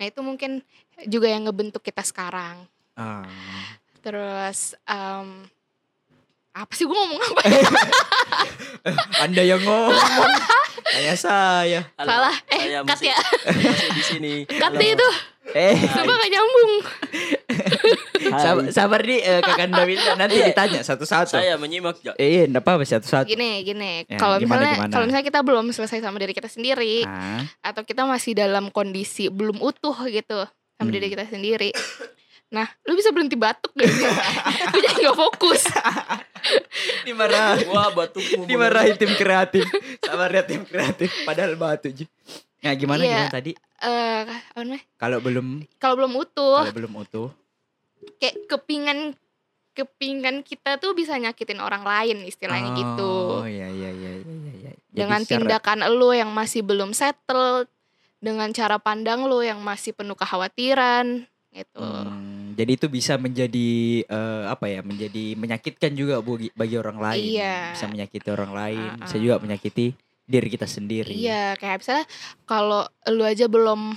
Nah, 0.00 0.04
itu 0.08 0.20
mungkin 0.24 0.64
juga 1.04 1.28
yang 1.28 1.44
ngebentuk 1.44 1.84
kita 1.84 2.00
sekarang. 2.00 2.64
Ah. 2.96 3.28
Terus 4.00 4.72
em, 4.88 5.44
apa 6.58 6.72
sih 6.74 6.82
gue 6.82 6.90
ngomong 6.92 7.20
apa? 7.22 7.42
Anda 9.24 9.42
yang 9.46 9.62
ngomong. 9.62 9.94
Kayak 10.88 11.16
saya. 11.16 11.80
Halo, 11.94 12.08
Salah. 12.10 12.36
Eh, 12.50 12.58
saya 12.58 12.78
cut 12.82 12.98
masih, 12.98 13.08
ya. 13.08 13.18
masih 13.46 13.88
di 13.92 14.02
sini. 14.02 14.34
Cut 14.48 14.72
deh 14.74 14.90
itu. 14.90 15.08
Eh, 15.48 15.76
Coba 15.80 16.12
gak 16.12 16.28
nyambung. 16.28 16.72
Sabar, 18.28 18.64
sabar 18.68 19.00
nih 19.00 19.20
eh, 19.22 19.40
Kakanda 19.40 19.82
Wilda 19.84 20.12
nanti 20.18 20.36
ditanya 20.42 20.80
satu-satu. 20.82 21.38
Saya 21.38 21.54
menyimak 21.56 22.02
ya. 22.02 22.12
Eh, 22.18 22.44
enggak 22.44 22.66
apa-apa 22.66 22.84
satu-satu. 22.84 23.28
Gini, 23.30 23.62
gini. 23.62 24.02
Ya, 24.04 24.18
Kalau 24.18 24.36
misalnya 24.36 24.90
kalau 24.90 25.04
misalnya 25.06 25.26
kita 25.26 25.40
belum 25.40 25.70
selesai 25.70 26.02
sama 26.02 26.18
diri 26.18 26.34
kita 26.34 26.50
sendiri 26.50 27.06
Ah, 27.06 27.46
atau 27.64 27.86
kita 27.86 28.02
masih 28.04 28.34
dalam 28.34 28.68
kondisi 28.68 29.30
belum 29.30 29.62
utuh 29.62 29.94
gitu 30.10 30.42
sama 30.74 30.88
Hmm. 30.88 30.94
diri 30.94 31.06
kita 31.08 31.24
sendiri. 31.24 31.70
Nah, 32.48 32.64
lu 32.88 32.96
bisa 32.96 33.12
berhenti 33.12 33.36
batuk 33.36 33.72
gak 33.76 33.88
sih? 33.88 34.08
Gue 34.72 34.80
jadi 34.80 35.04
gak 35.04 35.16
fokus. 35.16 35.62
dimarahin. 37.08 37.66
Wah, 37.68 37.88
batukmu. 37.90 38.44
Dimarahin 38.44 38.94
tim 38.94 39.12
kreatif. 39.12 39.64
Sabar 40.00 40.28
ya 40.30 40.42
tim 40.42 40.62
kreatif. 40.62 41.08
Padahal 41.22 41.54
batu 41.54 41.88
Ji. 41.88 42.04
Nah, 42.58 42.74
gimana 42.74 43.00
Iya. 43.00 43.10
gimana 43.24 43.32
tadi? 43.32 43.52
Eh, 43.78 44.22
apa 44.26 44.58
namanya? 44.58 44.82
Kalau 44.96 45.18
belum 45.18 45.46
Kalau 45.76 45.94
belum 45.96 46.12
utuh, 46.16 46.58
kalau 46.60 46.74
belum 46.74 46.94
utuh. 46.98 47.28
kayak 48.16 48.46
kepingan 48.46 49.14
kepingan 49.72 50.42
kita 50.42 50.74
tuh 50.76 50.90
bisa 50.90 51.14
nyakitin 51.14 51.58
orang 51.58 51.82
lain 51.82 52.26
istilahnya 52.26 52.74
gitu. 52.74 53.14
Oh, 53.36 53.46
iya 53.46 53.70
iya 53.70 53.90
iya 53.90 54.10
iya. 54.18 54.72
dengan 54.90 55.22
secara- 55.22 55.38
tindakan 55.62 55.86
lu 55.88 56.10
yang 56.10 56.28
masih 56.28 56.60
belum 56.60 56.90
settled, 56.90 57.70
dengan 58.18 58.50
cara 58.50 58.76
pandang 58.76 59.22
lu 59.22 59.38
yang 59.38 59.62
masih 59.62 59.94
penuh 59.94 60.18
kekhawatiran 60.18 61.22
gitu. 61.52 61.78
Hmm, 61.78 62.27
jadi 62.58 62.74
itu 62.74 62.90
bisa 62.90 63.14
menjadi 63.14 64.02
eh, 64.02 64.44
apa 64.50 64.66
ya? 64.66 64.82
Menjadi 64.82 65.38
menyakitkan 65.38 65.94
juga 65.94 66.18
bagi, 66.18 66.50
bagi 66.58 66.74
orang 66.74 66.98
lain. 66.98 67.22
Iya. 67.38 67.78
Bisa 67.78 67.86
menyakiti 67.86 68.28
orang 68.34 68.50
lain, 68.50 68.90
bisa 68.98 69.14
Uh-uh. 69.14 69.22
juga 69.22 69.34
menyakiti 69.38 69.94
diri 70.26 70.48
kita 70.50 70.66
sendiri. 70.66 71.14
Iya, 71.14 71.54
kayak 71.54 71.86
misalnya 71.86 72.06
kalau 72.50 72.82
lu 73.14 73.22
aja 73.22 73.46
belum 73.46 73.94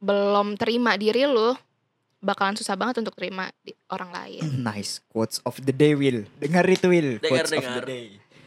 belum 0.00 0.56
terima 0.56 0.96
diri 0.96 1.28
lu, 1.28 1.52
bakalan 2.24 2.56
susah 2.56 2.72
banget 2.72 3.04
untuk 3.04 3.12
terima 3.20 3.52
di 3.60 3.76
orang 3.92 4.08
lain. 4.16 4.42
Nice 4.72 5.04
quotes 5.12 5.44
of 5.44 5.60
the 5.60 5.76
day 5.76 5.92
Will. 5.92 6.24
Dengar 6.40 6.64
itu 6.72 6.88
Will. 6.88 7.20
Dengar, 7.20 7.44
quotes 7.44 7.52
of 7.52 7.60
dengar. 7.60 7.84
the 7.84 7.84
day. 7.84 8.06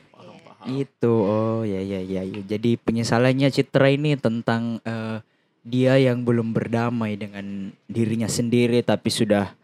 Paham, 0.09 0.35
paham. 0.41 0.65
Itu 0.81 1.13
oh 1.13 1.61
ya 1.61 1.77
ya 1.77 2.01
ya. 2.01 2.25
ya. 2.25 2.41
Jadi 2.41 2.81
penyesalannya 2.81 3.53
Citra 3.53 3.93
ini 3.93 4.17
tentang 4.17 4.81
eh, 4.81 5.21
dia 5.63 5.95
yang 5.95 6.27
belum 6.27 6.51
berdamai 6.51 7.15
dengan 7.15 7.71
dirinya 7.87 8.27
sendiri 8.27 8.83
tapi 8.83 9.07
sudah 9.07 9.55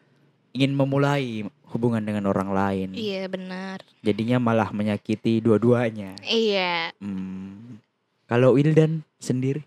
ingin 0.56 0.74
memulai 0.74 1.44
hubungan 1.70 2.02
dengan 2.02 2.26
orang 2.32 2.50
lain. 2.50 2.90
Iya, 2.96 3.30
benar. 3.30 3.86
Jadinya 4.02 4.42
malah 4.42 4.74
menyakiti 4.74 5.44
dua-duanya. 5.44 6.18
Iya. 6.26 6.96
Hmm. 6.98 7.78
Kalau 8.26 8.58
Wildan 8.58 9.06
sendiri? 9.20 9.62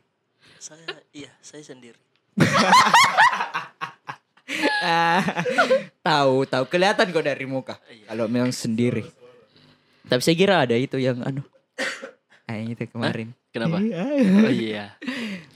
Saya 0.59 0.83
iya, 1.15 1.31
saya 1.45 1.63
sendiri. 1.63 1.99
Ah, 4.83 5.23
tahu 6.07 6.43
tahu 6.43 6.65
kelihatan 6.67 7.15
kok 7.15 7.23
dari 7.23 7.47
muka. 7.47 7.79
Iya. 7.87 8.11
Kalau 8.11 8.27
memang 8.27 8.51
sendiri. 8.51 9.07
Tapi 10.11 10.21
saya 10.23 10.35
kira 10.35 10.67
ada 10.67 10.75
itu 10.75 10.99
yang 10.99 11.23
anu. 11.23 11.47
Ah, 12.51 12.59
yang 12.59 12.75
itu 12.75 12.91
kemarin. 12.91 13.31
Kenapa? 13.53 13.77
Oh 13.77 14.49
iya. 14.49 14.97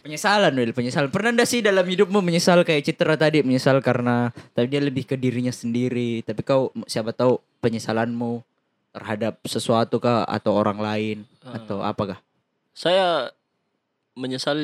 Penyesalan, 0.00 0.52
Will, 0.52 0.70
penyesalan. 0.70 1.08
Pernah 1.08 1.32
ndak 1.32 1.48
sih 1.48 1.64
dalam 1.64 1.80
hidupmu 1.82 2.20
menyesal 2.20 2.60
kayak 2.60 2.84
Citra 2.84 3.16
tadi 3.16 3.40
menyesal 3.40 3.80
karena 3.80 4.28
tapi 4.52 4.68
dia 4.68 4.78
lebih 4.78 5.02
ke 5.02 5.16
dirinya 5.16 5.48
sendiri. 5.48 6.20
Tapi 6.20 6.40
kau 6.40 6.68
siapa 6.84 7.10
tahu 7.10 7.40
penyesalanmu 7.58 8.44
terhadap 8.92 9.40
sesuatu 9.42 9.96
kah 9.96 10.22
atau 10.22 10.52
orang 10.52 10.76
lain 10.76 11.18
Ah. 11.40 11.56
atau 11.56 11.80
apakah? 11.80 12.20
Saya 12.70 13.32
menyesal 14.12 14.60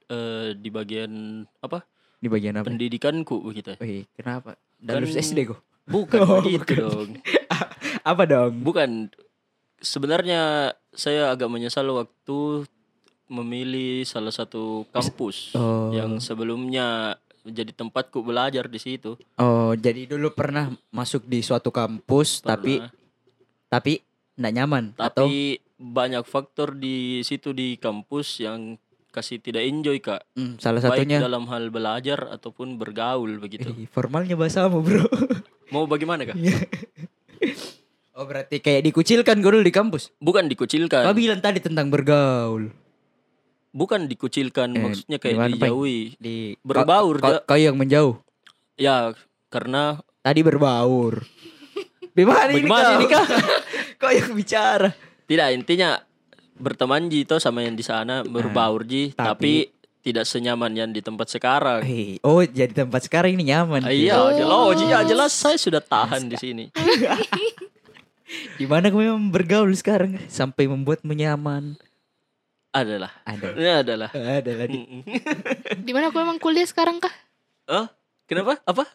eh, 0.00 0.54
di 0.54 0.70
bagian 0.70 1.10
apa? 1.58 1.82
Di 2.16 2.28
bagian 2.28 2.54
apa? 2.56 2.66
Pendidikanku 2.66 3.42
begitu. 3.42 3.74
Wih, 3.76 4.06
kenapa? 4.12 4.54
Dalus 4.76 5.10
Kan- 5.10 5.22
SD 5.24 5.38
kok. 5.44 5.58
Bukan 5.86 6.18
Oh, 6.22 6.38
begitu 6.38 6.62
bukan. 6.62 6.76
dong. 6.78 7.10
Apa 8.06 8.22
dong? 8.22 8.62
Bukan. 8.62 8.90
Sebenarnya 9.76 10.72
saya 10.90 11.30
agak 11.30 11.46
menyesal 11.46 11.86
waktu 11.88 12.66
memilih 13.26 14.02
salah 14.02 14.30
satu 14.30 14.86
kampus 14.88 15.52
Oh. 15.52 15.90
yang 15.90 16.18
sebelumnya 16.18 17.18
jadi 17.42 17.70
tempatku 17.70 18.20
belajar 18.20 18.66
di 18.66 18.78
situ. 18.78 19.14
Oh, 19.36 19.70
jadi 19.72 20.06
dulu 20.06 20.30
pernah 20.30 20.70
masuk 20.90 21.22
di 21.24 21.40
suatu 21.40 21.70
kampus 21.70 22.42
tapi 22.42 22.78
Pernah. 22.78 22.90
tapi 23.68 23.92
nggak 24.34 24.54
nyaman 24.54 24.84
atau 24.96 25.26
Tapi 25.26 25.58
banyak 25.76 26.24
faktor 26.24 26.74
di 26.74 27.22
situ 27.22 27.52
di 27.52 27.76
kampus 27.76 28.40
yang 28.40 28.74
kasih 29.08 29.38
tidak 29.38 29.62
enjoy 29.62 29.96
kak. 29.96 30.26
Hmm, 30.34 30.58
salah 30.58 30.82
Baik 30.82 31.06
satunya 31.06 31.18
dalam 31.18 31.46
hal 31.46 31.70
belajar 31.70 32.28
ataupun 32.30 32.76
bergaul 32.76 33.38
begitu. 33.38 33.70
Eh, 33.70 33.88
formalnya 33.88 34.36
bahasamu, 34.36 34.82
Bro. 34.82 35.06
Mau 35.72 35.88
bagaimana 35.88 36.26
kak? 36.26 36.36
oh, 38.12 38.24
berarti 38.24 38.60
kayak 38.60 38.84
dikucilkan 38.84 39.38
gue 39.38 39.50
dulu 39.50 39.64
di 39.64 39.72
kampus. 39.72 40.12
Bukan 40.18 40.46
dikucilkan. 40.46 41.04
Kau 41.04 41.16
bilang 41.16 41.40
tadi 41.40 41.60
tentang 41.60 41.88
bergaul 41.88 42.68
Bukan 43.76 44.08
dikucilkan, 44.08 44.72
Eh, 44.72 44.80
maksudnya 44.80 45.20
kayak 45.20 45.36
gimana, 45.36 45.52
dijauhi. 45.52 46.16
di 46.16 46.56
Berbaur, 46.58 47.20
Kau, 47.20 47.44
kau 47.44 47.58
yang 47.58 47.76
menjauh. 47.76 48.16
Ya, 48.74 49.12
karena 49.46 50.00
Tadi 50.18 50.40
berbaur. 50.40 51.20
Bagaimana 52.10 52.48
ini 52.48 52.64
Bagaimana 52.64 52.82
kau? 52.82 52.96
ini, 52.96 53.06
Kak? 53.06 53.26
kau 54.00 54.10
yang 54.10 54.32
bicara. 54.32 54.88
tidak 55.22 55.52
intinya 55.52 56.00
berteman 56.54 57.06
ji 57.06 57.22
toh 57.22 57.36
sama 57.36 57.60
yang 57.60 57.74
di 57.74 57.82
sana 57.82 58.24
berbaur 58.24 58.80
ji, 58.82 59.12
tapi- 59.12 59.68
tapi, 59.68 59.76
tidak 60.00 60.24
senyaman 60.24 60.70
yang 60.72 60.88
di 60.88 60.98
tempat 61.00 61.28
sekarang. 61.28 61.82
Eh, 61.82 62.16
oh, 62.22 62.40
jadi 62.40 62.72
tempat 62.80 63.02
sekarang 63.02 63.34
ini 63.34 63.50
nyaman. 63.50 63.82
Ah, 63.82 63.90
Iya, 63.90 64.14
Oh. 64.16 64.30
jelas, 64.30 64.54
oh, 64.56 64.70
ji, 64.72 64.84
ya, 64.86 65.02
jelas 65.02 65.30
saya 65.30 65.58
sudah 65.58 65.78
tahan 65.78 66.26
di 66.26 66.36
sini. 66.36 66.64
Di 68.56 68.66
mana 68.66 68.88
kau 68.88 68.98
memang 68.98 69.30
bergaul 69.30 69.70
sekarang 69.72 70.18
sampai 70.26 70.66
membuatmu 70.66 71.10
nyaman? 71.10 71.78
Adalah, 72.76 73.12
Ada. 73.24 73.46
ini 73.56 73.70
adalah. 73.72 74.10
Ada 74.12 74.52
lagi. 74.52 74.80
Mm-mm. 74.84 75.02
Di 75.86 75.92
mana 75.96 76.12
aku 76.12 76.20
emang 76.20 76.36
kuliah 76.36 76.68
sekarang 76.68 77.00
kah? 77.00 77.14
Hah? 77.64 77.88
Kenapa? 78.28 78.60
Apa? 78.68 78.84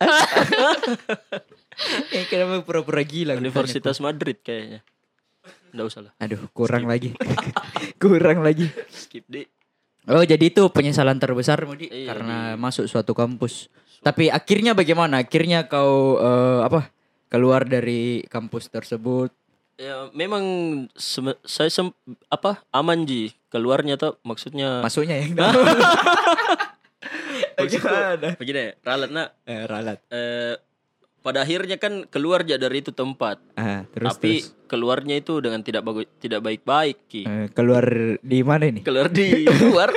Eh, 2.11 2.27
kenapa 2.27 2.61
pura-pura 2.61 3.01
gila? 3.01 3.39
Universitas 3.39 3.97
Madrid 4.03 4.37
kayaknya. 4.43 4.83
Enggak 5.71 5.85
usah 5.87 6.01
lah. 6.05 6.13
Aduh, 6.19 6.45
kurang 6.51 6.85
lagi. 6.85 7.15
kurang 8.03 8.43
lagi. 8.43 8.67
Skip 8.91 9.25
deh. 9.31 9.47
Oh, 10.05 10.21
jadi 10.21 10.51
itu 10.51 10.61
penyesalan 10.69 11.17
terbesar 11.17 11.63
Mudi 11.63 11.87
Iya, 11.87 12.11
karena 12.11 12.37
masuk 12.59 12.85
suatu 12.91 13.15
kampus. 13.15 13.71
Tapi 14.03 14.27
akhirnya 14.27 14.75
bagaimana? 14.75 15.23
Akhirnya 15.23 15.65
kau 15.71 16.19
eh, 16.19 16.59
apa? 16.67 16.91
Keluar 17.31 17.63
dari 17.63 18.27
kampus 18.27 18.67
tersebut. 18.67 19.31
Ya, 19.81 20.13
memang 20.13 20.43
saya 21.41 21.73
sem- 21.73 21.95
apa 22.29 22.61
aman 22.69 23.01
ji. 23.01 23.33
Keluarnya 23.49 23.97
tuh 23.97 24.21
maksudnya 24.21 24.77
Masuknya 24.79 25.17
yang 25.19 25.33
maksudku, 27.57 27.89
Bagaimana? 27.89 28.29
begini 28.37 28.77
ralat 28.79 29.09
nak. 29.09 29.29
Eh, 29.43 29.65
ralat. 29.65 29.97
eh, 30.07 30.53
pada 31.21 31.41
akhirnya 31.41 31.77
kan 31.77 32.05
keluar 32.05 32.41
aja 32.41 32.57
dari 32.57 32.79
itu 32.79 32.89
tempat. 32.91 33.41
Ah, 33.53 33.85
terus 33.87 34.09
tapi 34.11 34.31
terus. 34.39 34.53
keluarnya 34.65 35.17
itu 35.17 35.37
dengan 35.37 35.61
tidak 35.61 35.81
bagus 35.81 36.05
tidak 36.17 36.41
baik-baik 36.41 36.97
ki. 37.07 37.21
Eh, 37.23 37.47
keluar 37.51 37.85
di 38.17 38.39
mana 38.41 38.65
ini? 38.67 38.81
keluar 38.81 39.09
di 39.09 39.45
luar. 39.65 39.89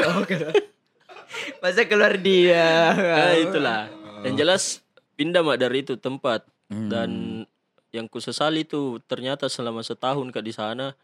Masa 1.60 1.84
keluar 1.84 2.16
di 2.16 2.48
Nah, 2.48 3.32
itulah. 3.34 3.88
Yang 4.22 4.34
jelas 4.34 4.62
pindah 5.14 5.40
mak 5.40 5.58
dari 5.58 5.80
itu 5.80 5.94
tempat. 5.94 6.44
Hmm. 6.64 6.88
dan 6.88 7.10
yang 7.94 8.10
kusesali 8.10 8.66
itu 8.66 8.98
ternyata 9.06 9.46
selama 9.46 9.78
setahun 9.80 10.26
kak 10.28 10.42
di 10.42 10.50
sana 10.50 10.98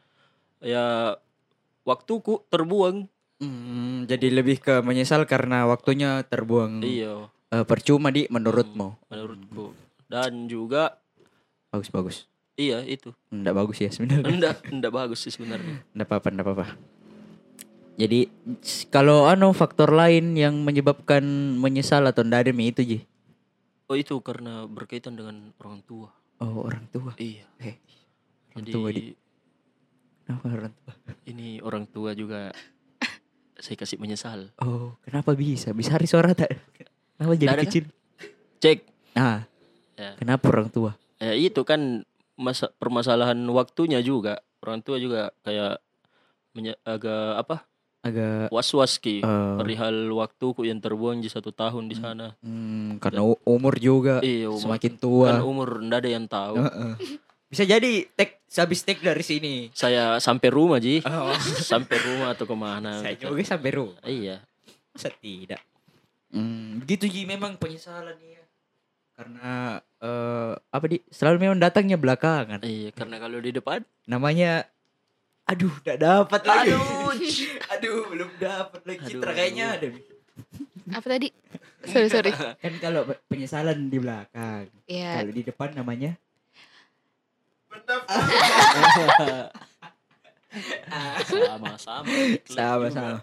ya 0.59 1.15
waktuku 1.87 2.43
terbuang 2.51 3.07
Hmm, 3.41 4.05
jadi 4.05 4.29
lebih 4.37 4.61
ke 4.61 4.85
menyesal 4.85 5.25
karena 5.25 5.65
waktunya 5.65 6.21
terbuang 6.29 6.85
iya 6.85 7.25
eh, 7.49 7.65
percuma 7.65 8.13
di 8.13 8.29
menurutmu. 8.29 9.01
menurutku 9.09 9.73
dan 10.13 10.45
juga 10.45 11.01
Bagus 11.73 11.89
bagus. 11.89 12.17
iya 12.53 12.85
itu 12.85 13.17
Enggak 13.33 13.57
bagus 13.57 13.81
ya 13.81 13.89
sebenarnya. 13.89 14.29
enggak 14.37 14.57
enggak 14.69 14.93
bagus 14.93 15.25
sih 15.25 15.33
sebenarnya 15.33 15.81
Enggak 15.97 16.09
apa-apa, 16.13 16.29
enggak 16.29 16.47
apa-apa. 16.53 16.67
Jadi 17.97 18.29
kalau 18.89 19.25
anu 19.25 19.53
faktor 19.53 19.89
lain 19.89 20.37
yang 20.37 20.61
menyebabkan 20.61 21.25
menyesal 21.57 22.05
atau 22.05 22.21
ndak 22.21 22.45
ada 22.45 22.53
Mi, 22.53 22.69
itu 22.69 22.85
Ji. 22.85 22.99
oh 23.89 23.97
itu 23.97 24.21
karena 24.21 24.69
berkaitan 24.69 25.17
dengan 25.17 25.57
orang 25.57 25.81
tua 25.81 26.13
Oh, 26.41 26.65
orang 26.65 26.89
tua. 26.89 27.13
iya 27.17 27.45
Eh, 27.59 27.77
orang 28.51 28.63
jadi 28.63 28.73
tua 28.73 28.89
di. 28.91 29.05
Kenapa 30.23 30.47
orang 30.49 30.73
tua? 30.75 30.93
ini 31.27 31.61
orang 31.61 31.85
tua 31.87 32.11
juga 32.13 32.49
saya 33.57 33.77
kasih 33.77 33.99
menyesal 33.99 34.49
Oh, 34.57 34.97
kenapa 35.01 35.35
bisa? 35.35 35.71
Bisa 35.71 35.93
hari 35.93 36.07
suara 36.07 36.33
tak? 36.33 36.49
Kenapa 37.15 37.33
jadi 37.35 37.45
Nggak 37.45 37.53
ada 37.53 37.61
kan? 37.61 37.69
kecil? 37.69 37.85
cek 38.57 38.79
Ah, 39.13 39.45
ya 39.95 40.17
kenapa 40.17 40.45
orang 40.49 40.69
tua? 40.69 40.91
Ya 41.19 41.33
itu 41.33 41.61
kan 41.63 42.05
masa 42.35 42.73
permasalahan 42.73 43.37
waktunya 43.49 44.01
juga. 44.01 44.41
Orang 44.61 44.81
tua 44.81 44.97
juga 44.97 45.33
kayak 45.41 45.77
menye- 46.53 46.81
agak 46.83 47.37
apa? 47.39 47.57
Agak 48.01 48.49
Was-was 48.49 48.97
ki 48.97 49.21
eh, 49.21 49.55
perihal 49.55 50.09
waktuku 50.11 50.65
yang 50.65 50.81
terbuang 50.81 51.21
di 51.21 51.29
satu 51.29 51.51
tahun 51.51 51.85
di 51.85 51.95
sana. 51.95 52.33
hmm, 52.41 52.97
karena 52.97 53.21
u- 53.23 53.37
umur 53.45 53.77
juga 53.77 54.19
Iya, 54.21 54.49
umur. 54.49 54.57
semakin 54.59 54.93
tua. 54.97 55.29
Kan 55.31 55.45
umur 55.45 55.69
ndak 55.79 56.01
ada 56.01 56.11
yang 56.11 56.25
tahu. 56.25 56.57
Heeh. 56.59 56.93
Bisa 57.47 57.63
jadi 57.63 58.09
tek 58.09 58.41
habis 58.49 58.81
tek 58.81 58.99
dari 58.99 59.21
sini. 59.21 59.69
Saya 59.71 60.17
sampai 60.17 60.49
rumah 60.49 60.79
ji, 60.79 61.03
Oh, 61.03 61.29
sampai 61.67 62.01
rumah 62.01 62.33
atau 62.33 62.45
ke 62.45 62.55
mana? 62.55 63.05
saya 63.05 63.13
gitu. 63.15 63.29
juga 63.29 63.45
sampai 63.45 63.71
rumah. 63.71 64.01
Iya. 64.01 64.41
Masa 64.91 65.13
tidak? 65.13 65.61
Hmm, 66.31 66.81
begitu 66.81 67.05
Ji 67.05 67.27
memang 67.27 67.55
penyesalan 67.55 68.17
ya. 68.17 68.41
Karena 69.13 69.77
eh 69.99 70.53
apa 70.57 70.85
di 70.89 71.05
selalu 71.07 71.37
memang 71.43 71.61
datangnya 71.61 71.95
belakangan. 71.95 72.63
Iya, 72.63 72.91
karena 72.91 73.21
kalau 73.21 73.37
di 73.37 73.53
depan 73.53 73.85
Namanya 74.07 74.65
aduh 75.45 75.75
enggak 75.77 75.99
dapat 75.99 76.41
lagi. 76.43 76.71
Aduh. 76.73 77.13
Aduh, 77.71 78.11
belum 78.11 78.31
dapat 78.37 78.81
lagi. 78.85 79.05
Citra 79.07 79.31
kayaknya 79.33 79.67
ada. 79.79 79.87
Apa 80.91 81.07
tadi? 81.07 81.29
Sorry, 81.87 82.09
sorry. 82.11 82.33
Kan 82.63 82.75
kalau 82.83 83.07
pe- 83.07 83.23
penyesalan 83.31 83.89
di 83.89 83.99
belakang. 83.99 84.67
Iya. 84.85 85.23
Kalau 85.23 85.33
di 85.33 85.43
depan 85.47 85.71
namanya 85.73 86.19
sama 91.25 91.79
sama 91.79 92.11
Sama-sama. 92.45 93.23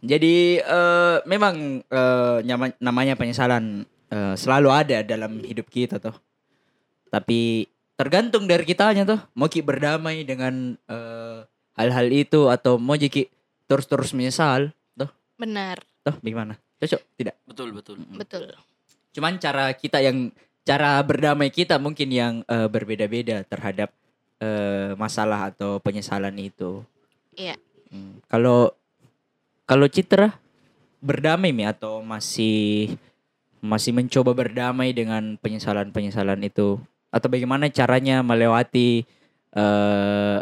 Jadi 0.00 0.60
eh, 0.60 1.16
memang 1.28 1.84
eh, 1.84 2.38
nyama- 2.44 2.76
namanya 2.80 3.14
penyesalan 3.16 3.84
eh, 4.08 4.34
selalu 4.36 4.68
ada 4.72 4.98
dalam 5.04 5.40
hidup 5.40 5.68
kita 5.68 6.00
tuh. 6.00 6.16
Tapi 7.08 7.68
tergantung 7.96 8.48
dari 8.48 8.64
kitanya 8.64 9.04
tuh. 9.04 9.20
Mau 9.36 9.48
ki 9.48 9.60
berdamai 9.60 10.24
dengan 10.24 10.76
eh, 10.88 11.40
hal-hal 11.80 12.06
itu 12.12 12.52
atau 12.52 12.76
mau 12.76 12.94
jadi 12.94 13.26
terus-terus 13.64 14.12
menyesal 14.12 14.70
tuh. 14.92 15.08
Benar, 15.40 15.80
Tuh 16.04 16.16
gimana? 16.20 16.56
Cocok 16.80 17.00
tidak? 17.16 17.36
betul 17.48 17.72
betul 17.72 17.96
betul. 18.16 18.52
Cuman 19.12 19.36
cara 19.40 19.72
kita 19.72 20.00
yang 20.00 20.32
cara 20.64 21.00
berdamai 21.02 21.48
kita 21.48 21.80
mungkin 21.80 22.08
yang 22.12 22.34
eh, 22.46 22.68
berbeda-beda 22.68 23.42
terhadap 23.48 23.90
eh, 24.40 24.92
masalah 24.96 25.52
atau 25.52 25.80
penyesalan 25.80 26.36
itu. 26.38 26.84
Iya. 27.36 27.56
Hmm, 27.90 28.22
Kalau 28.28 28.72
kalau 29.66 29.86
Citra 29.90 30.34
berdamai 31.00 31.50
mi 31.50 31.64
atau 31.64 32.04
masih 32.04 32.92
masih 33.60 33.92
mencoba 33.92 34.32
berdamai 34.32 34.92
dengan 34.96 35.36
penyesalan-penyesalan 35.36 36.40
itu 36.44 36.80
atau 37.12 37.28
bagaimana 37.28 37.68
caranya 37.68 38.22
melewati 38.24 39.04
eh 39.50 40.38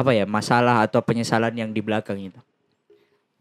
apa 0.00 0.16
ya 0.16 0.24
masalah 0.24 0.80
atau 0.82 1.04
penyesalan 1.04 1.52
yang 1.52 1.70
di 1.70 1.84
belakang 1.84 2.16
itu? 2.18 2.40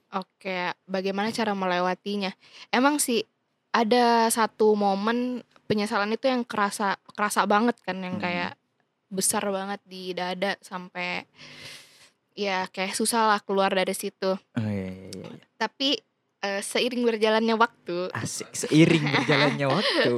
Oke, 0.09 0.73
bagaimana 0.89 1.29
cara 1.29 1.53
melewatinya? 1.53 2.33
Emang 2.73 2.97
sih 2.97 3.21
ada 3.69 4.25
satu 4.27 4.73
momen 4.73 5.45
penyesalan 5.69 6.09
itu 6.09 6.25
yang 6.25 6.41
kerasa 6.41 6.97
kerasa 7.13 7.45
banget 7.45 7.77
kan 7.85 8.01
yang 8.01 8.17
Hmm. 8.17 8.25
kayak 8.25 8.51
besar 9.09 9.45
banget 9.49 9.77
di 9.85 10.13
dada 10.13 10.57
sampai 10.61 11.25
ya 12.33 12.65
kayak 12.69 12.97
susah 12.97 13.29
lah 13.29 13.39
keluar 13.41 13.69
dari 13.69 13.93
situ. 13.93 14.33
Oh, 14.33 14.65
iya, 14.65 14.89
iya, 14.89 15.09
iya, 15.13 15.27
iya. 15.37 15.45
Tapi 15.61 16.01
eh, 16.39 16.61
seiring 16.63 17.03
berjalannya 17.05 17.53
waktu, 17.53 18.09
Asik 18.15 18.49
seiring 18.55 19.05
berjalannya 19.13 19.67
waktu. 19.75 20.13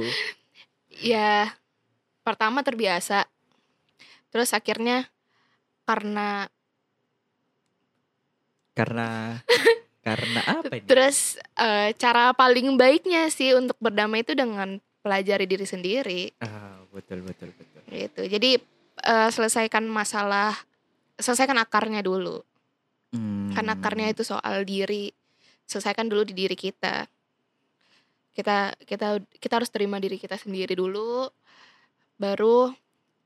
ya 0.88 1.52
pertama 2.22 2.64
terbiasa. 2.64 3.28
Terus 4.32 4.56
akhirnya 4.56 5.12
karena 5.92 6.48
Karena 8.72 9.36
karena 10.06 10.40
apa 10.48 10.72
ini? 10.72 10.88
terus 10.88 11.36
eh, 11.54 11.92
cara 11.94 12.32
paling 12.32 12.74
baiknya 12.74 13.28
sih 13.28 13.52
untuk 13.52 13.76
berdamai 13.78 14.24
itu 14.24 14.32
dengan 14.32 14.80
pelajari 15.04 15.44
diri 15.44 15.66
sendiri. 15.68 16.22
Ah, 16.40 16.80
betul 16.88 17.20
betul 17.20 17.52
betul. 17.52 17.80
gitu 17.92 18.22
jadi 18.24 18.50
eh, 19.04 19.30
selesaikan 19.30 19.84
masalah 19.84 20.56
selesaikan 21.20 21.60
akarnya 21.60 22.00
dulu 22.00 22.40
Hmm. 23.12 23.52
kan 23.52 23.68
akarnya 23.68 24.08
itu 24.08 24.24
soal 24.24 24.64
diri 24.64 25.12
selesaikan 25.68 26.08
dulu 26.08 26.24
di 26.24 26.32
diri 26.32 26.56
kita 26.56 27.04
kita 28.32 28.72
kita 28.80 29.20
kita 29.28 29.52
harus 29.60 29.68
terima 29.68 30.00
diri 30.00 30.16
kita 30.16 30.40
sendiri 30.40 30.72
dulu 30.72 31.28
baru 32.16 32.72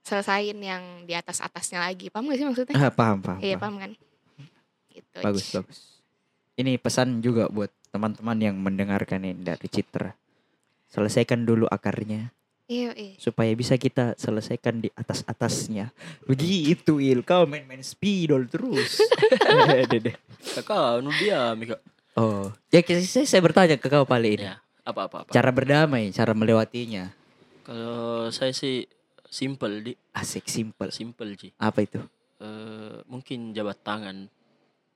selesain 0.07 0.55
yang 0.55 0.83
di 1.03 1.13
atas 1.13 1.43
atasnya 1.43 1.83
lagi 1.83 2.07
paham 2.07 2.31
gak 2.31 2.39
sih 2.39 2.47
maksudnya 2.47 2.75
Ah, 2.79 2.89
paham 2.89 3.19
paham. 3.19 3.39
iya 3.41 3.59
paham. 3.59 3.75
paham 3.75 3.83
kan 3.83 3.91
gitu 4.89 5.19
Bagus 5.19 5.45
bagus. 5.51 5.79
Ini 6.55 6.79
pesan 6.79 7.21
juga 7.21 7.51
buat 7.51 7.69
teman-teman 7.91 8.39
yang 8.39 8.57
mendengarkan 8.57 9.21
ini 9.21 9.37
dari 9.37 9.67
Citra. 9.67 10.15
Selesaikan 10.87 11.43
dulu 11.43 11.67
akarnya 11.67 12.31
iya 12.67 12.91
iya 12.95 13.15
supaya 13.17 13.53
bisa 13.53 13.75
kita 13.75 14.15
selesaikan 14.15 14.79
di 14.79 14.89
atas 14.93 15.23
atasnya. 15.25 15.91
Begitu 16.25 16.99
Il, 16.99 17.23
kau 17.23 17.45
main-main 17.45 17.79
spidol 17.81 18.47
terus. 18.47 18.99
Dede. 19.91 20.17
kakak 20.49 21.03
nu 21.03 21.11
dia 21.13 21.51
Mika 21.53 21.77
oh, 22.15 22.49
ya 22.71 22.81
saya, 23.03 23.27
saya 23.27 23.43
bertanya 23.43 23.77
ke 23.77 23.87
kau 23.87 24.03
paling 24.03 24.39
ini. 24.39 24.47
ya 24.47 24.57
apa 24.81 25.11
apa 25.11 25.17
apa 25.23 25.31
Cara 25.31 25.51
berdamai, 25.51 26.09
cara 26.09 26.31
melewatinya. 26.33 27.11
kalau 27.63 28.31
saya 28.31 28.55
sih 28.55 28.87
simple 29.37 29.75
di 29.83 29.93
Asik, 30.13 30.49
simple. 30.49 30.89
simple 30.91 31.37
sih 31.37 31.53
Apa 31.59 31.85
itu? 31.85 32.01
Eh, 32.37 33.05
mungkin 33.05 33.53
jabat 33.53 33.81
tangan 33.81 34.33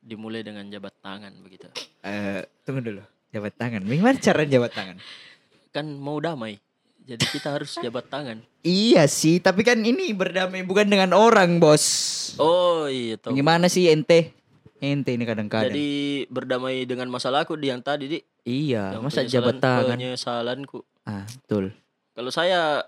dimulai 0.00 0.40
dengan 0.40 0.64
jabat 0.66 0.96
tangan 0.98 1.32
begitu 1.40 1.68
Eh, 2.00 2.40
tunggu 2.64 2.80
dulu. 2.80 3.02
Jabat 3.30 3.52
tangan. 3.54 3.84
Bagaimana 3.84 4.16
cara 4.16 4.42
jabat 4.42 4.72
tangan? 4.72 4.96
kan 5.74 5.86
mau 5.86 6.16
damai 6.18 6.56
jadi 7.00 7.22
kita 7.22 7.48
harus 7.52 7.76
jabat 7.76 8.06
tangan 8.06 8.40
Iya 8.60 9.06
sih, 9.06 9.38
tapi 9.38 9.62
kan 9.62 9.78
ini 9.78 10.12
berdamai 10.12 10.60
bukan 10.60 10.84
dengan 10.84 11.12
orang, 11.12 11.56
Bos. 11.56 11.84
oh 12.36 12.84
iya 12.86 13.16
tahu 13.16 13.32
Gimana 13.32 13.68
sih 13.68 13.88
ente? 13.88 14.34
Ente 14.76 15.12
ini 15.12 15.22
kadang-kadang. 15.22 15.70
jadi 15.70 15.90
berdamai 16.26 16.84
dengan 16.84 17.06
masalahku 17.06 17.54
di 17.54 17.68
yang 17.68 17.80
tadi 17.80 18.04
di 18.06 18.18
iya, 18.42 18.92
yang 18.92 19.04
masa 19.04 19.22
jabat 19.22 19.60
tangan? 19.60 19.94
penyesalanku 19.94 20.80
Ah, 21.02 21.24
betul. 21.38 21.70
kalau 22.12 22.28
saya 22.28 22.84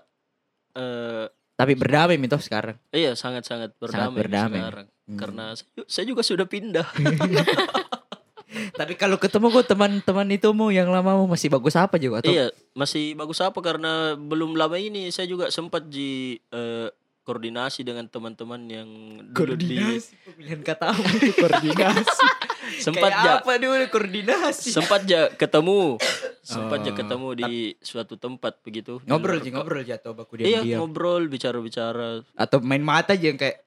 eh 0.73 1.25
Tapi 1.53 1.77
berdamai 1.77 2.17
mitoh 2.17 2.41
sekarang. 2.41 2.75
iya 2.89 3.13
sangat 3.13 3.45
sangat 3.45 3.73
berdamai, 3.77 4.17
berdamai. 4.25 4.59
sekarang 4.59 4.87
Hmm. 5.03 5.19
karena 5.19 5.51
saya, 5.83 6.07
juga 6.07 6.23
sudah 6.23 6.47
pindah 6.47 6.87
Tapi 8.79 8.93
kalau 8.95 9.17
ketemu 9.17 9.51
gue 9.51 9.65
teman-teman 9.65 10.27
itu 10.31 10.47
mu 10.55 10.69
yang 10.69 10.87
lama 10.87 11.17
mu 11.19 11.25
masih 11.27 11.51
bagus 11.51 11.75
apa 11.75 11.99
juga 11.99 12.21
atau 12.23 12.31
iya 12.31 12.47
masih 12.71 13.11
bagus 13.11 13.41
apa 13.41 13.59
karena 13.59 14.15
belum 14.15 14.55
lama 14.55 14.77
ini 14.77 15.09
saya 15.09 15.27
juga 15.27 15.51
sempat 15.51 15.89
di 15.89 16.39
eh, 16.39 16.87
koordinasi 17.23 17.83
dengan 17.83 18.05
teman-teman 18.07 18.61
yang 18.63 18.89
dulu 19.33 19.59
di 19.59 19.99
pemilihan 20.23 20.61
kata 20.61 20.95
itu 21.17 21.33
koordinasi. 21.43 22.25
sempat 22.85 23.11
Kayak 23.11 23.25
ja 23.25 23.31
apa 23.41 23.51
dulu 23.57 23.75
koordinasi? 23.89 24.69
sempat 24.71 25.01
ja 25.03 25.27
ketemu 25.33 25.97
sempat 26.43 26.83
Oh, 26.83 26.91
ketemu 26.91 27.27
di 27.33 27.51
suatu 27.79 28.13
tempat 28.13 28.59
begitu. 28.59 28.99
Ngobrol 29.03 29.39
sih 29.39 29.49
ngobrol 29.49 29.81
jatuh 29.81 30.11
baku 30.11 30.35
iya 30.37 30.59
dia 30.59 30.75
ngobrol 30.75 31.25
bicara-bicara. 31.25 32.19
Atau 32.33 32.59
main 32.59 32.83
mata 32.83 33.15
aja 33.15 33.25
yang 33.25 33.39
kayak 33.39 33.63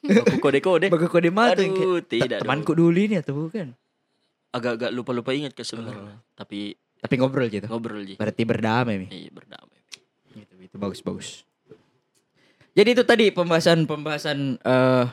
baku 0.00 0.38
kode-kode. 0.38 0.86
Baku 0.88 1.10
kode 1.10 1.28
mata 1.28 1.58
yang 1.58 1.74
kayak 1.74 1.82
aduh 1.84 2.00
tidak 2.00 2.28
"Ta- 2.32 2.42
temanku 2.42 2.72
dulu 2.72 2.94
ini 2.96 3.18
atau 3.18 3.34
bukan? 3.36 3.74
agak-agak 4.48 4.92
lupa-lupa 4.92 5.32
ingat 5.32 5.50
ke 5.50 5.60
sebenarnya. 5.60 6.20
Tapi 6.32 6.76
Tapi 7.00 7.14
ngobrol 7.16 7.48
gitu. 7.48 7.66
ngobrol 7.66 8.04
ji. 8.04 8.14
Berarti 8.14 8.42
berdamai 8.42 8.94
mi. 8.96 9.06
iya 9.08 9.26
berdamai 9.28 9.80
Gitu, 10.30 10.54
itu 10.62 10.76
bagus 10.76 11.00
bagus. 11.00 11.28
Jadi 12.72 12.88
itu 12.90 13.02
tadi 13.02 13.28
pembahasan-pembahasan 13.28 14.38
eh 14.58 15.06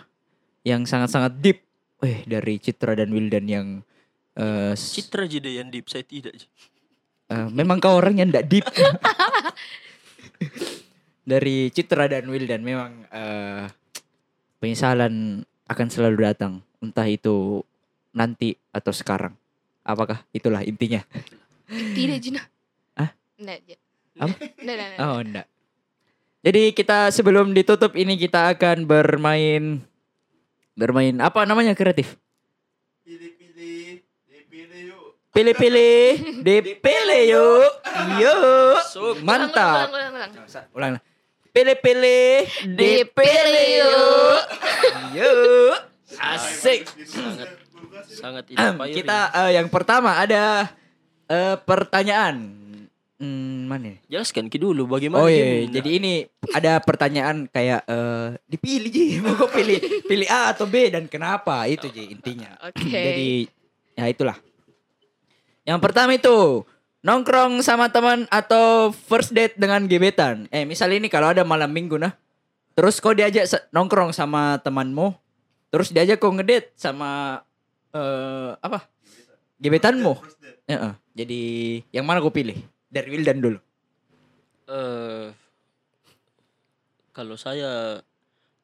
yang 0.63 0.84
sangat-sangat 0.84 1.39
deep, 1.39 1.60
eh 2.00 2.24
dari 2.24 2.56
Citra 2.56 2.93
dan 2.93 3.10
Wildan 3.10 3.45
yang 3.45 3.67
s- 4.72 4.93
Citra 4.93 5.24
jadi 5.24 5.60
yang 5.60 5.67
deep 5.67 5.88
saya 5.88 6.04
tidak 6.04 6.36
Eh, 7.30 7.48
memang 7.54 7.78
kau 7.78 7.94
orang 7.94 8.18
yang 8.18 8.34
ndak 8.34 8.50
deep. 8.50 8.65
dari 11.30 11.70
Citra 11.70 12.10
dan 12.10 12.26
Wildan 12.26 12.65
memang 12.65 13.06
eh 13.13 13.70
penyesalan 14.58 15.46
akan 15.70 15.88
selalu 15.94 16.26
datang, 16.26 16.65
entah 16.82 17.06
itu 17.06 17.62
nanti 18.18 18.58
atau 18.74 18.89
sekarang. 18.89 19.38
Apakah 19.86 20.26
itulah 20.34 20.65
intinya? 20.65 21.06
tidak 21.70 22.18
Jina 22.18 22.42
Ah? 22.98 23.13
enggak 23.38 23.62
Jin. 23.70 23.80
Apa? 24.18 24.34
enggak 24.58 24.74
enggak, 24.74 24.88
enggak. 24.89 25.06
Oh 25.06 25.20
enggak. 25.22 25.48
Jadi 26.39 26.62
kita 26.74 27.13
sebelum 27.13 27.54
ditutup 27.54 27.94
ini 27.94 28.18
kita 28.18 28.58
akan 28.58 28.89
bermain 28.89 29.86
bermain 30.74 31.15
apa 31.22 31.46
namanya 31.46 31.78
kreatif? 31.78 32.18
Pilih-pilih, 35.30 36.42
dipilih 36.42 37.22
yuk. 37.30 37.72
Yuk. 38.18 38.78
Mantap. 39.22 39.88
ulang, 39.88 40.13
ulang, 40.13 40.32
ulang. 40.74 40.94
Pilih-pilih, 41.50 42.50
Dipilih 42.65 43.68
yuk. 43.78 44.42
Yuk. 45.13 45.78
Asik. 46.18 46.89
sangat 47.06 47.50
sangat 48.10 48.44
inspiring. 48.50 48.92
kita 48.92 49.20
eh, 49.32 49.52
yang 49.56 49.68
pertama 49.70 50.18
ada 50.18 50.65
eh, 51.30 51.56
pertanyaan. 51.62 52.58
Hmm, 53.20 53.68
mana? 53.68 53.92
nih? 53.92 53.98
jelaskan 54.08 54.48
ki 54.48 54.56
dulu 54.58 54.88
bagaimana 54.88 55.20
Oh 55.20 55.28
iya, 55.28 55.68
mau- 55.68 55.76
jadi 55.76 55.89
ini 56.00 56.24
ada 56.56 56.80
pertanyaan 56.80 57.52
kayak 57.52 57.84
eh 57.84 58.39
dipilih 58.48 58.88
Ji, 58.88 59.06
mau 59.24 59.36
kau 59.36 59.52
pilih 59.52 59.76
pilih 60.08 60.24
A 60.26 60.56
atau 60.56 60.63
B 60.63 60.88
dan 60.88 61.04
kenapa 61.06 61.68
itu 61.68 61.92
Ji 61.92 62.10
intinya. 62.10 62.56
Oke. 62.63 62.88
Jadi 62.88 63.30
ya 63.94 64.08
itulah. 64.08 64.39
Yang 65.67 65.80
pertama 65.84 66.15
itu 66.15 66.63
nongkrong 67.00 67.63
sama 67.63 67.88
teman 67.88 68.28
atau 68.28 68.91
first 68.91 69.32
date 69.32 69.56
dengan 69.56 69.88
gebetan. 69.88 70.52
Eh 70.52 70.67
misal 70.67 70.91
ini 70.91 71.08
kalau 71.08 71.32
ada 71.32 71.48
malam 71.48 71.72
minggu 71.72 71.95
nah, 71.95 72.12
terus 72.76 73.00
kau 73.00 73.15
diajak 73.15 73.48
nongkrong 73.72 74.12
sama 74.12 74.60
temanmu, 74.60 75.15
terus 75.72 75.91
diajak 75.95 76.19
kau 76.19 76.32
ngedate 76.36 76.76
sama 76.76 77.41
eh 77.95 78.52
apa? 78.60 78.88
Gebetanmu. 79.60 80.13
Heeh. 80.67 80.93
Jadi 81.15 81.41
yang 81.91 82.08
mana 82.08 82.24
kau 82.24 82.32
pilih? 82.32 82.56
Dari 82.89 83.08
Wildan 83.12 83.39
dulu. 83.39 83.60
eh 84.69 85.32
kalau 87.10 87.36
saya 87.36 88.00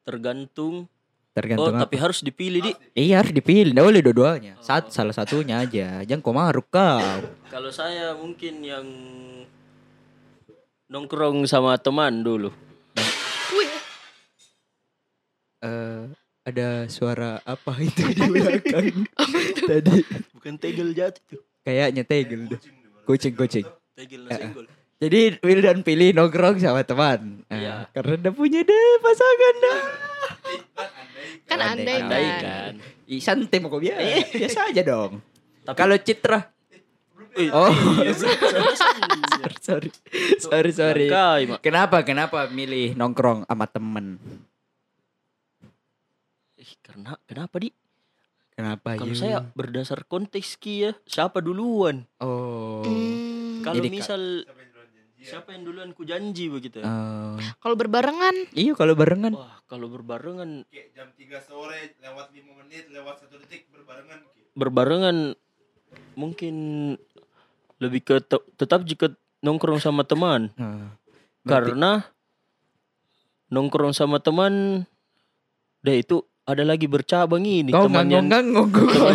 tergantung 0.06 0.88
Tergantung 1.36 1.68
Oh, 1.68 1.76
apa. 1.76 1.84
tapi 1.84 2.00
harus 2.00 2.24
dipilih 2.24 2.64
di. 2.64 2.72
Iya 2.96 3.20
harus 3.20 3.28
dipilih, 3.28 3.76
nggak 3.76 3.84
boleh 3.84 4.00
dua-duanya. 4.00 4.56
Satu 4.64 4.88
salah 4.88 5.12
satunya 5.12 5.60
aja. 5.60 6.00
Jangan 6.00 6.24
kau 6.24 6.32
maruk 6.32 6.64
kau. 6.72 6.96
Kalau 7.52 7.68
saya 7.68 8.16
mungkin 8.16 8.64
yang 8.64 8.86
nongkrong 10.88 11.44
sama 11.44 11.76
teman 11.76 12.24
dulu. 12.24 12.48
Eh, 15.60 16.02
ada 16.46 16.68
suara 16.86 17.40
apa 17.42 17.72
itu 17.80 18.00
di 18.06 18.22
belakang 18.22 19.04
tadi? 19.72 19.98
Bukan 20.32 20.54
tegel 20.56 20.92
jatuh 20.92 21.20
tuh. 21.26 21.40
Kayaknya 21.60 22.02
tegel 22.06 22.48
deh. 22.48 22.60
Kucing 23.04 23.34
kucing. 23.34 23.66
Tegel 23.92 24.24
senggol. 24.30 24.64
Jadi 24.96 25.36
Wildan 25.44 25.84
pilih 25.84 26.16
nongkrong 26.16 26.56
sama 26.56 26.80
teman. 26.80 27.44
Iya. 27.52 27.92
Karena 27.92 28.16
udah 28.16 28.32
punya 28.32 28.64
deh 28.64 28.88
pasangan 29.04 29.54
dah. 29.60 29.80
Kan 31.46 31.58
Andai- 31.58 32.02
andai 32.02 32.24
kan. 32.24 32.42
kan. 32.42 32.72
Ih, 33.06 33.18
santai 33.18 33.58
mau 33.58 33.68
kau 33.68 33.78
biasa. 33.78 34.02
Biasa 34.34 34.60
aja 34.68 34.82
dong. 34.82 35.22
Tapi- 35.62 35.76
Kalau 35.76 35.96
Citra, 35.96 36.40
Oh. 37.52 37.68
iya, 38.00 38.16
sorry, 39.60 39.92
sorry, 40.40 40.72
sorry. 40.72 41.06
Mak. 41.46 41.60
Kenapa, 41.60 42.00
kenapa 42.00 42.48
milih 42.48 42.94
nongkrong 42.94 43.44
sama 43.44 43.66
temen? 43.66 44.16
Eh, 46.56 46.70
karena 46.80 47.20
kenapa 47.22 47.60
di? 47.60 47.68
Kenapa? 48.50 48.96
Kalau 48.96 49.12
saya 49.12 49.44
berdasar 49.52 50.08
konteks 50.08 50.56
ki 50.56 50.74
ya, 50.80 50.92
siapa 51.04 51.38
duluan? 51.38 52.08
oh, 52.18 52.80
Hmm, 52.80 53.60
Kalau 53.60 53.84
misal 53.84 54.48
siapa 55.26 55.48
yang 55.50 55.62
duluan 55.62 55.90
ku 55.90 56.02
janji 56.02 56.46
begitu 56.46 56.78
ya? 56.78 56.86
oh. 56.86 57.36
kalau 57.58 57.74
berbarengan 57.74 58.34
iya 58.52 58.72
kalau 58.72 58.94
barengan. 58.94 59.32
Wah, 59.32 59.58
kalau 59.66 59.86
berbarengan 59.86 60.62
Kayak 60.66 60.88
jam 60.92 61.08
3 61.10 61.42
sore 61.42 61.98
lewat 61.98 62.26
5 62.30 62.58
menit 62.58 62.84
lewat 62.88 63.14
satu 63.20 63.36
detik 63.38 63.66
berbarengan 63.68 64.22
Ki. 64.28 64.40
berbarengan 64.52 65.16
mungkin 66.14 66.54
lebih 67.76 68.00
ke 68.02 68.14
te- 68.20 68.46
tetap 68.56 68.82
jika 68.82 69.12
nongkrong 69.40 69.78
sama 69.78 70.02
teman 70.02 70.48
berarti- 70.50 71.44
karena 71.44 71.90
nongkrong 73.46 73.92
sama 73.92 74.18
teman 74.18 74.82
deh 75.80 75.96
itu 75.96 76.18
ada 76.42 76.62
lagi 76.62 76.86
bercabang 76.86 77.42
ini 77.42 77.70
kau 77.70 77.86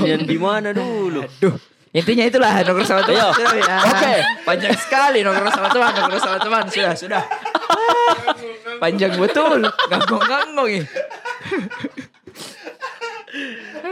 yang 0.02 0.24
di 0.24 0.38
mana 0.38 0.72
dulu 0.72 1.24
Aduh. 1.24 1.56
Intinya 1.92 2.24
itulah 2.24 2.52
nongkrong 2.62 2.88
sama 2.88 3.02
teman. 3.04 3.20
Ya. 3.60 3.78
Oke. 3.84 4.14
Panjang 4.44 4.76
sekali 4.76 5.20
nongkrong 5.22 5.52
sama 5.52 5.68
teman, 5.68 5.92
nongkrong 5.92 6.24
sama 6.24 6.38
teman. 6.40 6.64
Sudah, 6.68 6.94
sudah. 6.96 7.24
Panjang 8.78 9.14
betul. 9.16 9.60
Nganggong-nganggong 9.62 10.70
ini. 10.72 10.88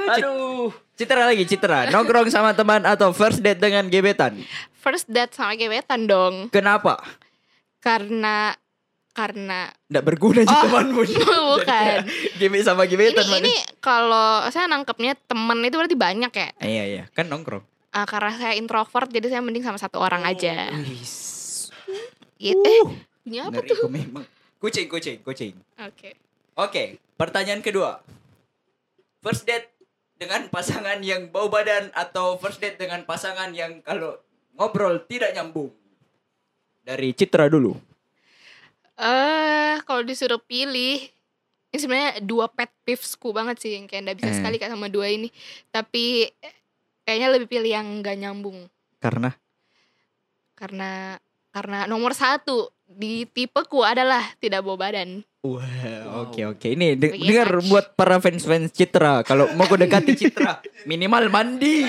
aduh 0.10 0.70
Citra 0.94 1.24
lagi, 1.24 1.44
Citra. 1.44 1.88
Nongkrong 1.90 2.28
sama 2.28 2.52
teman 2.52 2.84
atau 2.84 3.12
first 3.12 3.40
date 3.40 3.58
dengan 3.58 3.88
gebetan? 3.88 4.36
first 4.80 5.08
date 5.08 5.36
sama 5.36 5.56
gebetan 5.56 6.08
dong 6.08 6.48
Kenapa? 6.50 7.04
karena 7.80 8.56
karena 9.12 9.68
Nggak 9.88 10.06
berguna 10.06 10.42
sih 10.42 10.48
Oh, 10.50 10.64
temanmu. 10.66 11.04
bukan. 11.56 11.96
Gebet 12.36 12.64
sama 12.64 12.84
ini 12.84 12.92
gebetan. 12.96 13.28
mana? 13.28 13.40
ini 13.42 13.54
kalau 13.80 14.48
saya 14.48 14.68
nangkepnya 14.68 15.20
temen 15.22 15.60
itu 15.62 15.76
berarti 15.76 15.96
banyak 15.96 16.32
ya 16.32 16.50
Iya, 16.60 16.84
iya. 16.86 17.04
Kan 17.12 17.28
nongkrong. 17.28 17.64
Ah, 17.90 18.06
karena 18.06 18.30
saya 18.32 18.54
introvert 18.54 19.08
jadi 19.08 19.28
saya 19.28 19.42
mending 19.42 19.62
sama 19.62 19.76
satu 19.76 19.98
orang 19.98 20.22
aja 20.22 20.70
Wis. 20.80 21.74
gitu 22.38 22.62
eh 22.62 22.86
bunyi 23.20 23.38
apa 23.42 23.60
tuh 23.62 23.90
memang. 23.90 24.24
Kucing, 24.58 24.86
kucing, 24.86 25.20
kucing. 25.20 25.56
oke 25.76 26.10
Oke, 26.54 26.84
pertanyaan 27.16 27.60
kedua. 27.60 28.04
First 29.20 29.44
date 29.44 29.72
dengan 30.14 30.46
pasangan 30.48 31.00
yang 31.00 31.28
bau 31.28 31.48
badan 31.48 31.88
atau 31.94 32.36
first 32.36 32.60
date 32.60 32.76
dengan 32.76 33.02
pasangan 33.04 33.50
yang 33.50 33.80
kalau 33.80 34.20
ngobrol 34.54 35.00
tidak 35.02 35.32
nyambung? 35.32 35.72
Dari 36.82 37.16
Citra 37.16 37.48
dulu. 37.48 37.80
eh 38.98 39.80
kalau 39.82 40.04
disuruh 40.04 40.38
pilih 40.38 41.00
ini 41.66 41.78
sebenarnya 41.78 42.20
dua 42.20 42.52
pet 42.52 42.68
peevesku 42.84 43.32
banget 43.32 43.56
sih 43.58 43.72
yang 43.72 43.88
kayak 43.88 44.04
nggak 44.04 44.18
bisa 44.20 44.30
Eh. 44.30 44.36
sekali 44.36 44.56
kak 44.58 44.68
sama 44.68 44.92
dua 44.92 45.08
ini 45.08 45.32
tapi 45.70 46.28
eh, 46.28 46.56
kayaknya 47.10 47.34
lebih 47.34 47.50
pilih 47.50 47.72
yang 47.74 47.88
nggak 48.00 48.22
nyambung 48.22 48.70
Karena 49.02 49.34
karena 50.54 51.18
karena 51.50 51.90
nomor 51.90 52.14
satu 52.14 52.70
di 52.86 53.26
tipeku 53.26 53.82
adalah 53.82 54.22
tidak 54.38 54.62
bawa 54.62 54.78
badan 54.86 55.26
Wah, 55.40 55.64
Wow. 55.64 56.28
oke 56.28 56.42
oke. 56.52 56.68
Ini 56.68 57.00
de- 57.00 57.16
dengar 57.16 57.48
touch. 57.48 57.72
buat 57.72 57.86
para 57.96 58.20
fans-fans 58.20 58.76
Citra, 58.76 59.24
kalau 59.24 59.48
mau 59.56 59.64
kau 59.66 59.80
dekati 59.80 60.12
Citra, 60.20 60.60
minimal 60.84 61.32
mandi. 61.32 61.88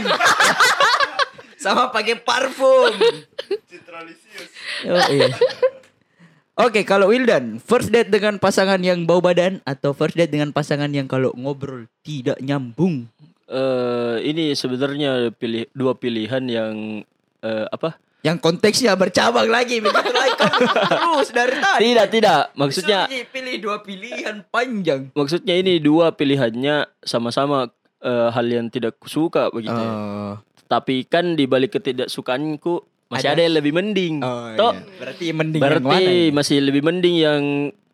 Sama 1.59 1.91
pakai 1.91 2.15
parfum. 2.23 2.95
Citralisius. 3.67 4.49
Oh, 4.87 5.03
iya. 5.11 5.35
Oke, 6.57 6.87
kalau 6.87 7.11
Wildan, 7.11 7.59
first 7.59 7.91
date 7.91 8.07
dengan 8.07 8.39
pasangan 8.39 8.79
yang 8.79 9.03
bau 9.03 9.19
badan 9.19 9.59
atau 9.67 9.99
first 9.99 10.15
date 10.15 10.31
dengan 10.31 10.55
pasangan 10.55 10.95
yang 10.95 11.11
kalau 11.11 11.35
ngobrol 11.35 11.91
tidak 12.01 12.39
nyambung? 12.39 13.11
Eh, 13.51 14.17
ini 14.31 14.55
sebenarnya 14.55 15.35
pilih 15.35 15.67
dua 15.75 15.99
pilihan 15.99 16.39
yang 16.47 17.03
eh, 17.43 17.67
apa 17.67 17.99
Yang 18.23 18.39
konteksnya 18.47 18.95
bercabang 18.95 19.51
lagi 19.51 19.83
begitu 19.83 20.13
lagi 20.15 20.39
terus 20.39 21.29
dari 21.35 21.59
tadi. 21.59 21.83
tidak 21.83 22.07
tidak 22.15 22.41
maksudnya 22.55 23.01
pilih 23.11 23.57
dua 23.59 23.77
pilihan 23.83 24.47
panjang. 24.55 25.11
maksudnya 25.19 25.59
ini 25.59 25.83
dua 25.83 26.15
pilihannya 26.15 26.87
sama-sama 27.03 27.75
eh, 27.99 28.29
hal 28.31 28.47
yang 28.47 28.71
tidak 28.71 29.03
kusuka 29.03 29.51
begitu 29.51 29.75
ya. 29.75 29.91
Oh, 29.91 30.35
tapi 30.71 31.03
kan 31.03 31.35
di 31.35 31.51
balik 31.51 31.75
ketidaksukaanku 31.75 32.87
masih 33.11 33.35
Ada. 33.35 33.35
ada, 33.35 33.43
yang 33.51 33.55
lebih 33.59 33.73
mending 33.75 34.15
oh 34.23 34.47
Toh, 34.55 34.73
iya. 34.79 34.83
Berarti 34.95 35.25
mending 35.35 35.59
yang 35.59 35.67
berarti 35.67 35.89
mana 35.91 35.99
ini? 36.07 36.31
masih 36.31 36.57
lebih 36.63 36.83
mending 36.87 37.17
yang 37.19 37.43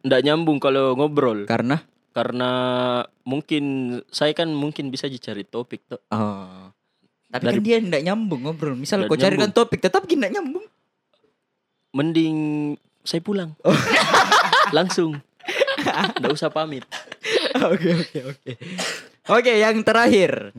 ndak 0.05 0.21
nyambung 0.21 0.61
kalau 0.61 0.93
ngobrol 0.93 1.49
Karena 1.49 1.81
karena 2.17 2.51
mungkin 3.29 3.65
saya 4.09 4.33
kan 4.33 4.49
mungkin 4.49 4.89
bisa 4.89 5.05
cari 5.13 5.45
topik 5.45 5.85
tuh 5.85 6.01
oh. 6.09 6.73
Tapi 7.29 7.43
Dari- 7.45 7.59
kan 7.59 7.65
dia 7.67 7.77
enggak 7.83 8.03
nyambung 8.07 8.41
ngobrol. 8.49 8.79
Misal 8.79 9.05
kau 9.05 9.19
carikan 9.19 9.51
nyambung. 9.53 9.59
topik 9.69 9.85
tetap 9.85 10.09
enggak 10.09 10.33
nyambung. 10.33 10.65
mending 11.93 12.37
saya 13.05 13.21
pulang 13.25 13.57
langsung 14.77 15.17
ndak 16.21 16.33
usah 16.33 16.53
pamit 16.53 16.85
Oke 17.73 17.89
oke 17.97 18.19
oke. 18.37 18.53
Oke, 19.27 19.53
yang 19.59 19.81
terakhir. 19.81 20.53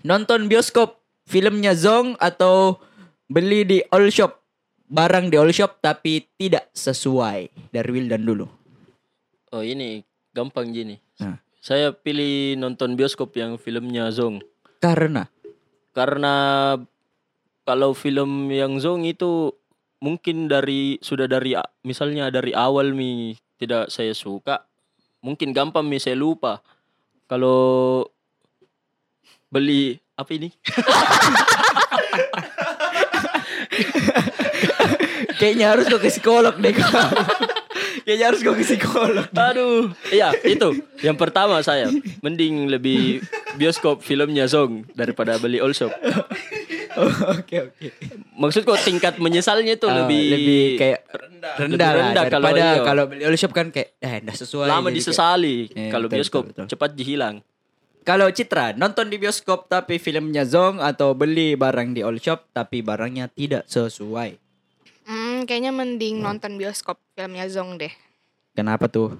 Nonton 0.00 0.48
bioskop 0.48 0.98
filmnya 1.28 1.76
Zong 1.76 2.16
atau 2.18 2.80
beli 3.28 3.68
di 3.68 3.78
all 3.92 4.08
shop 4.08 4.40
barang 4.88 5.28
di 5.28 5.36
all 5.36 5.52
shop 5.52 5.84
tapi 5.84 6.24
tidak 6.40 6.72
sesuai 6.72 7.52
dari 7.68 7.88
Wildan 7.92 8.24
dulu. 8.24 8.48
oh 9.52 9.64
ini 9.64 10.00
gampang 10.32 10.70
gini. 10.72 10.96
Nah. 11.18 11.40
saya 11.58 11.90
pilih 11.90 12.54
nonton 12.56 12.94
bioskop 12.94 13.34
yang 13.34 13.58
filmnya 13.58 14.08
Zong. 14.14 14.40
Karena? 14.78 15.26
Karena 15.92 16.34
kalau 17.66 17.92
film 17.92 18.48
yang 18.48 18.78
Zong 18.78 19.04
itu 19.04 19.52
mungkin 19.98 20.46
dari 20.46 20.96
sudah 21.02 21.26
dari 21.26 21.58
misalnya 21.82 22.30
dari 22.30 22.54
awal 22.54 22.94
mi 22.94 23.34
tidak 23.58 23.90
saya 23.90 24.14
suka 24.14 24.68
mungkin 25.22 25.50
gampang 25.52 25.86
mi 25.86 25.98
saya 25.98 26.16
lupa. 26.16 26.62
Kalau 27.28 28.08
beli 29.52 30.00
apa 30.16 30.30
ini? 30.32 30.48
Kayaknya 35.38 35.66
harus 35.70 35.86
ke 35.86 35.98
psikolog 36.08 36.56
deh. 36.58 36.74
kayaknya 38.08 38.26
harus 38.26 38.40
kau 38.40 38.52
ke 38.52 38.64
psikolog. 38.64 39.28
aduh 39.30 39.92
iya 40.08 40.32
itu 40.42 40.72
yang 40.98 41.12
pertama 41.14 41.60
saya 41.60 41.92
mending 42.18 42.64
lebih 42.66 43.20
bioskop 43.54 44.00
filmnya 44.00 44.46
Zong 44.46 44.88
daripada 44.90 45.36
beli 45.36 45.60
all 45.60 45.70
shop 45.70 45.92
Oh, 46.90 47.06
Oke 47.30 47.62
oke. 47.62 47.86
maksudku 48.34 48.74
tingkat 48.80 49.22
menyesalnya 49.22 49.70
itu 49.72 49.86
Ah, 49.86 50.02
lebih, 50.02 50.24
lebih 50.26 50.62
kayak 50.74 51.06
Rendah. 51.06 51.52
rendah, 51.54 51.68
Lebih 51.86 51.98
rendah 52.00 52.24
kalau 52.26 52.42
daripada 52.42 52.64
iya. 52.66 52.82
kalau 52.82 53.02
beli 53.06 53.22
all 53.22 53.36
shop 53.36 53.52
kan 53.52 53.66
kayak 53.68 53.94
eh 53.98 54.18
enggak 54.18 54.34
sesuai. 54.36 54.66
lama 54.66 54.82
kayak- 54.82 54.96
disesali 54.98 55.56
Iya, 55.68 55.88
kalau 55.88 56.06
betul, 56.08 56.16
bioskop 56.18 56.42
betul, 56.42 56.54
betul. 56.58 56.66
cepat 56.68 56.90
dihilang 56.92 57.36
Kalau 58.00 58.26
Citra 58.32 58.72
nonton 58.72 59.06
di 59.06 59.16
bioskop 59.16 59.68
tapi 59.68 60.00
filmnya 60.00 60.42
Zong 60.42 60.80
atau 60.80 61.12
beli 61.12 61.54
barang 61.54 61.92
di 61.92 62.00
all 62.00 62.16
shop 62.16 62.50
tapi 62.50 62.80
barangnya 62.80 63.28
tidak 63.28 63.68
sesuai. 63.68 64.47
Hmm, 65.38 65.46
kayaknya 65.46 65.70
mending 65.70 66.18
nonton 66.18 66.56
bioskop 66.56 66.98
filmnya 67.12 67.46
Zong 67.46 67.78
deh 67.78 67.92
Kenapa 68.52 68.86
tuh? 68.86 69.14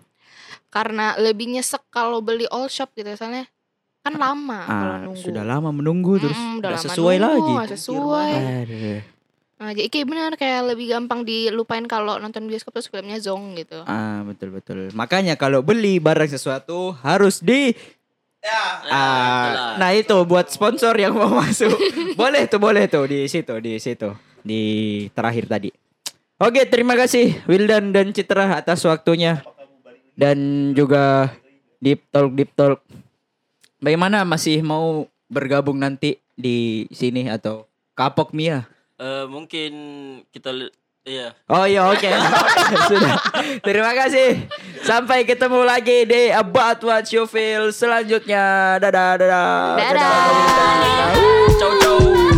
karena 0.69 1.17
lebih 1.17 1.49
nyesek 1.49 1.81
kalau 1.89 2.21
beli 2.21 2.45
all 2.49 2.69
shop 2.69 2.93
gitu 2.93 3.09
soalnya 3.15 3.49
kan 4.03 4.15
lama 4.15 4.65
kalau 4.65 4.95
Ah, 4.95 5.01
nunggu 5.03 5.23
sudah 5.23 5.45
lama 5.45 5.71
menunggu 5.71 6.19
terus 6.19 6.37
Mm, 6.37 6.61
udah 6.61 6.71
lama 6.71 6.85
sesuai 6.85 7.17
nunggu, 7.17 7.29
lagi. 7.29 7.53
nggak 7.55 7.71
sesuai 7.75 8.33
Aduh. 8.65 9.01
Nah, 9.59 9.75
jadi 9.75 9.91
kayak 9.91 10.07
bener 10.07 10.33
kayak 10.35 10.71
lebih 10.71 10.87
gampang 10.87 11.27
dilupain 11.27 11.83
kalau 11.85 12.15
nonton 12.17 12.47
bioskop 12.47 12.71
terus 12.73 12.87
filmnya 12.87 13.19
zong 13.19 13.59
gitu. 13.59 13.83
Ah, 13.83 14.23
betul 14.23 14.55
betul. 14.55 14.95
Makanya 14.95 15.35
kalau 15.35 15.67
beli 15.67 15.99
barang 15.99 16.31
sesuatu 16.31 16.95
harus 17.03 17.43
di 17.43 17.75
Ya. 18.39 18.63
Ah, 18.87 19.19
itulah. 19.27 19.75
nah 19.77 19.91
itu 19.91 20.15
buat 20.23 20.47
sponsor 20.47 20.95
yang 20.95 21.11
mau 21.11 21.27
masuk. 21.35 21.75
boleh 22.21 22.47
tuh, 22.47 22.63
boleh 22.63 22.87
tuh 22.87 23.03
di 23.05 23.27
situ, 23.27 23.51
di 23.59 23.83
situ, 23.83 24.15
di 24.47 24.63
terakhir 25.11 25.51
tadi. 25.51 25.75
Oke, 26.39 26.63
terima 26.71 26.95
kasih 26.95 27.35
Wildan 27.51 27.91
dan 27.91 28.15
Citra 28.15 28.63
atas 28.63 28.87
waktunya 28.87 29.43
dan 30.15 30.71
juga 30.71 31.35
Deep 31.83 32.07
Talk 32.15 32.31
Deep 32.39 32.55
Talk. 32.55 32.79
Bagaimana 33.83 34.23
masih 34.23 34.63
mau 34.63 35.11
bergabung 35.27 35.83
nanti 35.83 36.23
di 36.39 36.87
sini 36.95 37.27
atau 37.27 37.67
kapok 37.99 38.31
Mia? 38.31 38.71
Eh, 39.03 39.27
mungkin 39.27 39.73
kita 40.31 40.55
iya 41.03 41.35
Oh 41.51 41.67
iya 41.67 41.91
oke 41.91 42.07
sudah. 42.91 43.19
Terima 43.59 43.91
kasih. 43.99 44.47
Sampai 44.87 45.27
ketemu 45.27 45.67
lagi 45.67 46.07
di 46.07 46.31
About 46.31 46.79
What 46.87 47.11
You 47.11 47.27
Feel 47.27 47.75
selanjutnya. 47.75 48.79
Dadah 48.79 49.19
dadah. 49.19 49.75
Dadah. 49.75 50.15
dadah. 50.55 51.11
ciao 51.59 52.38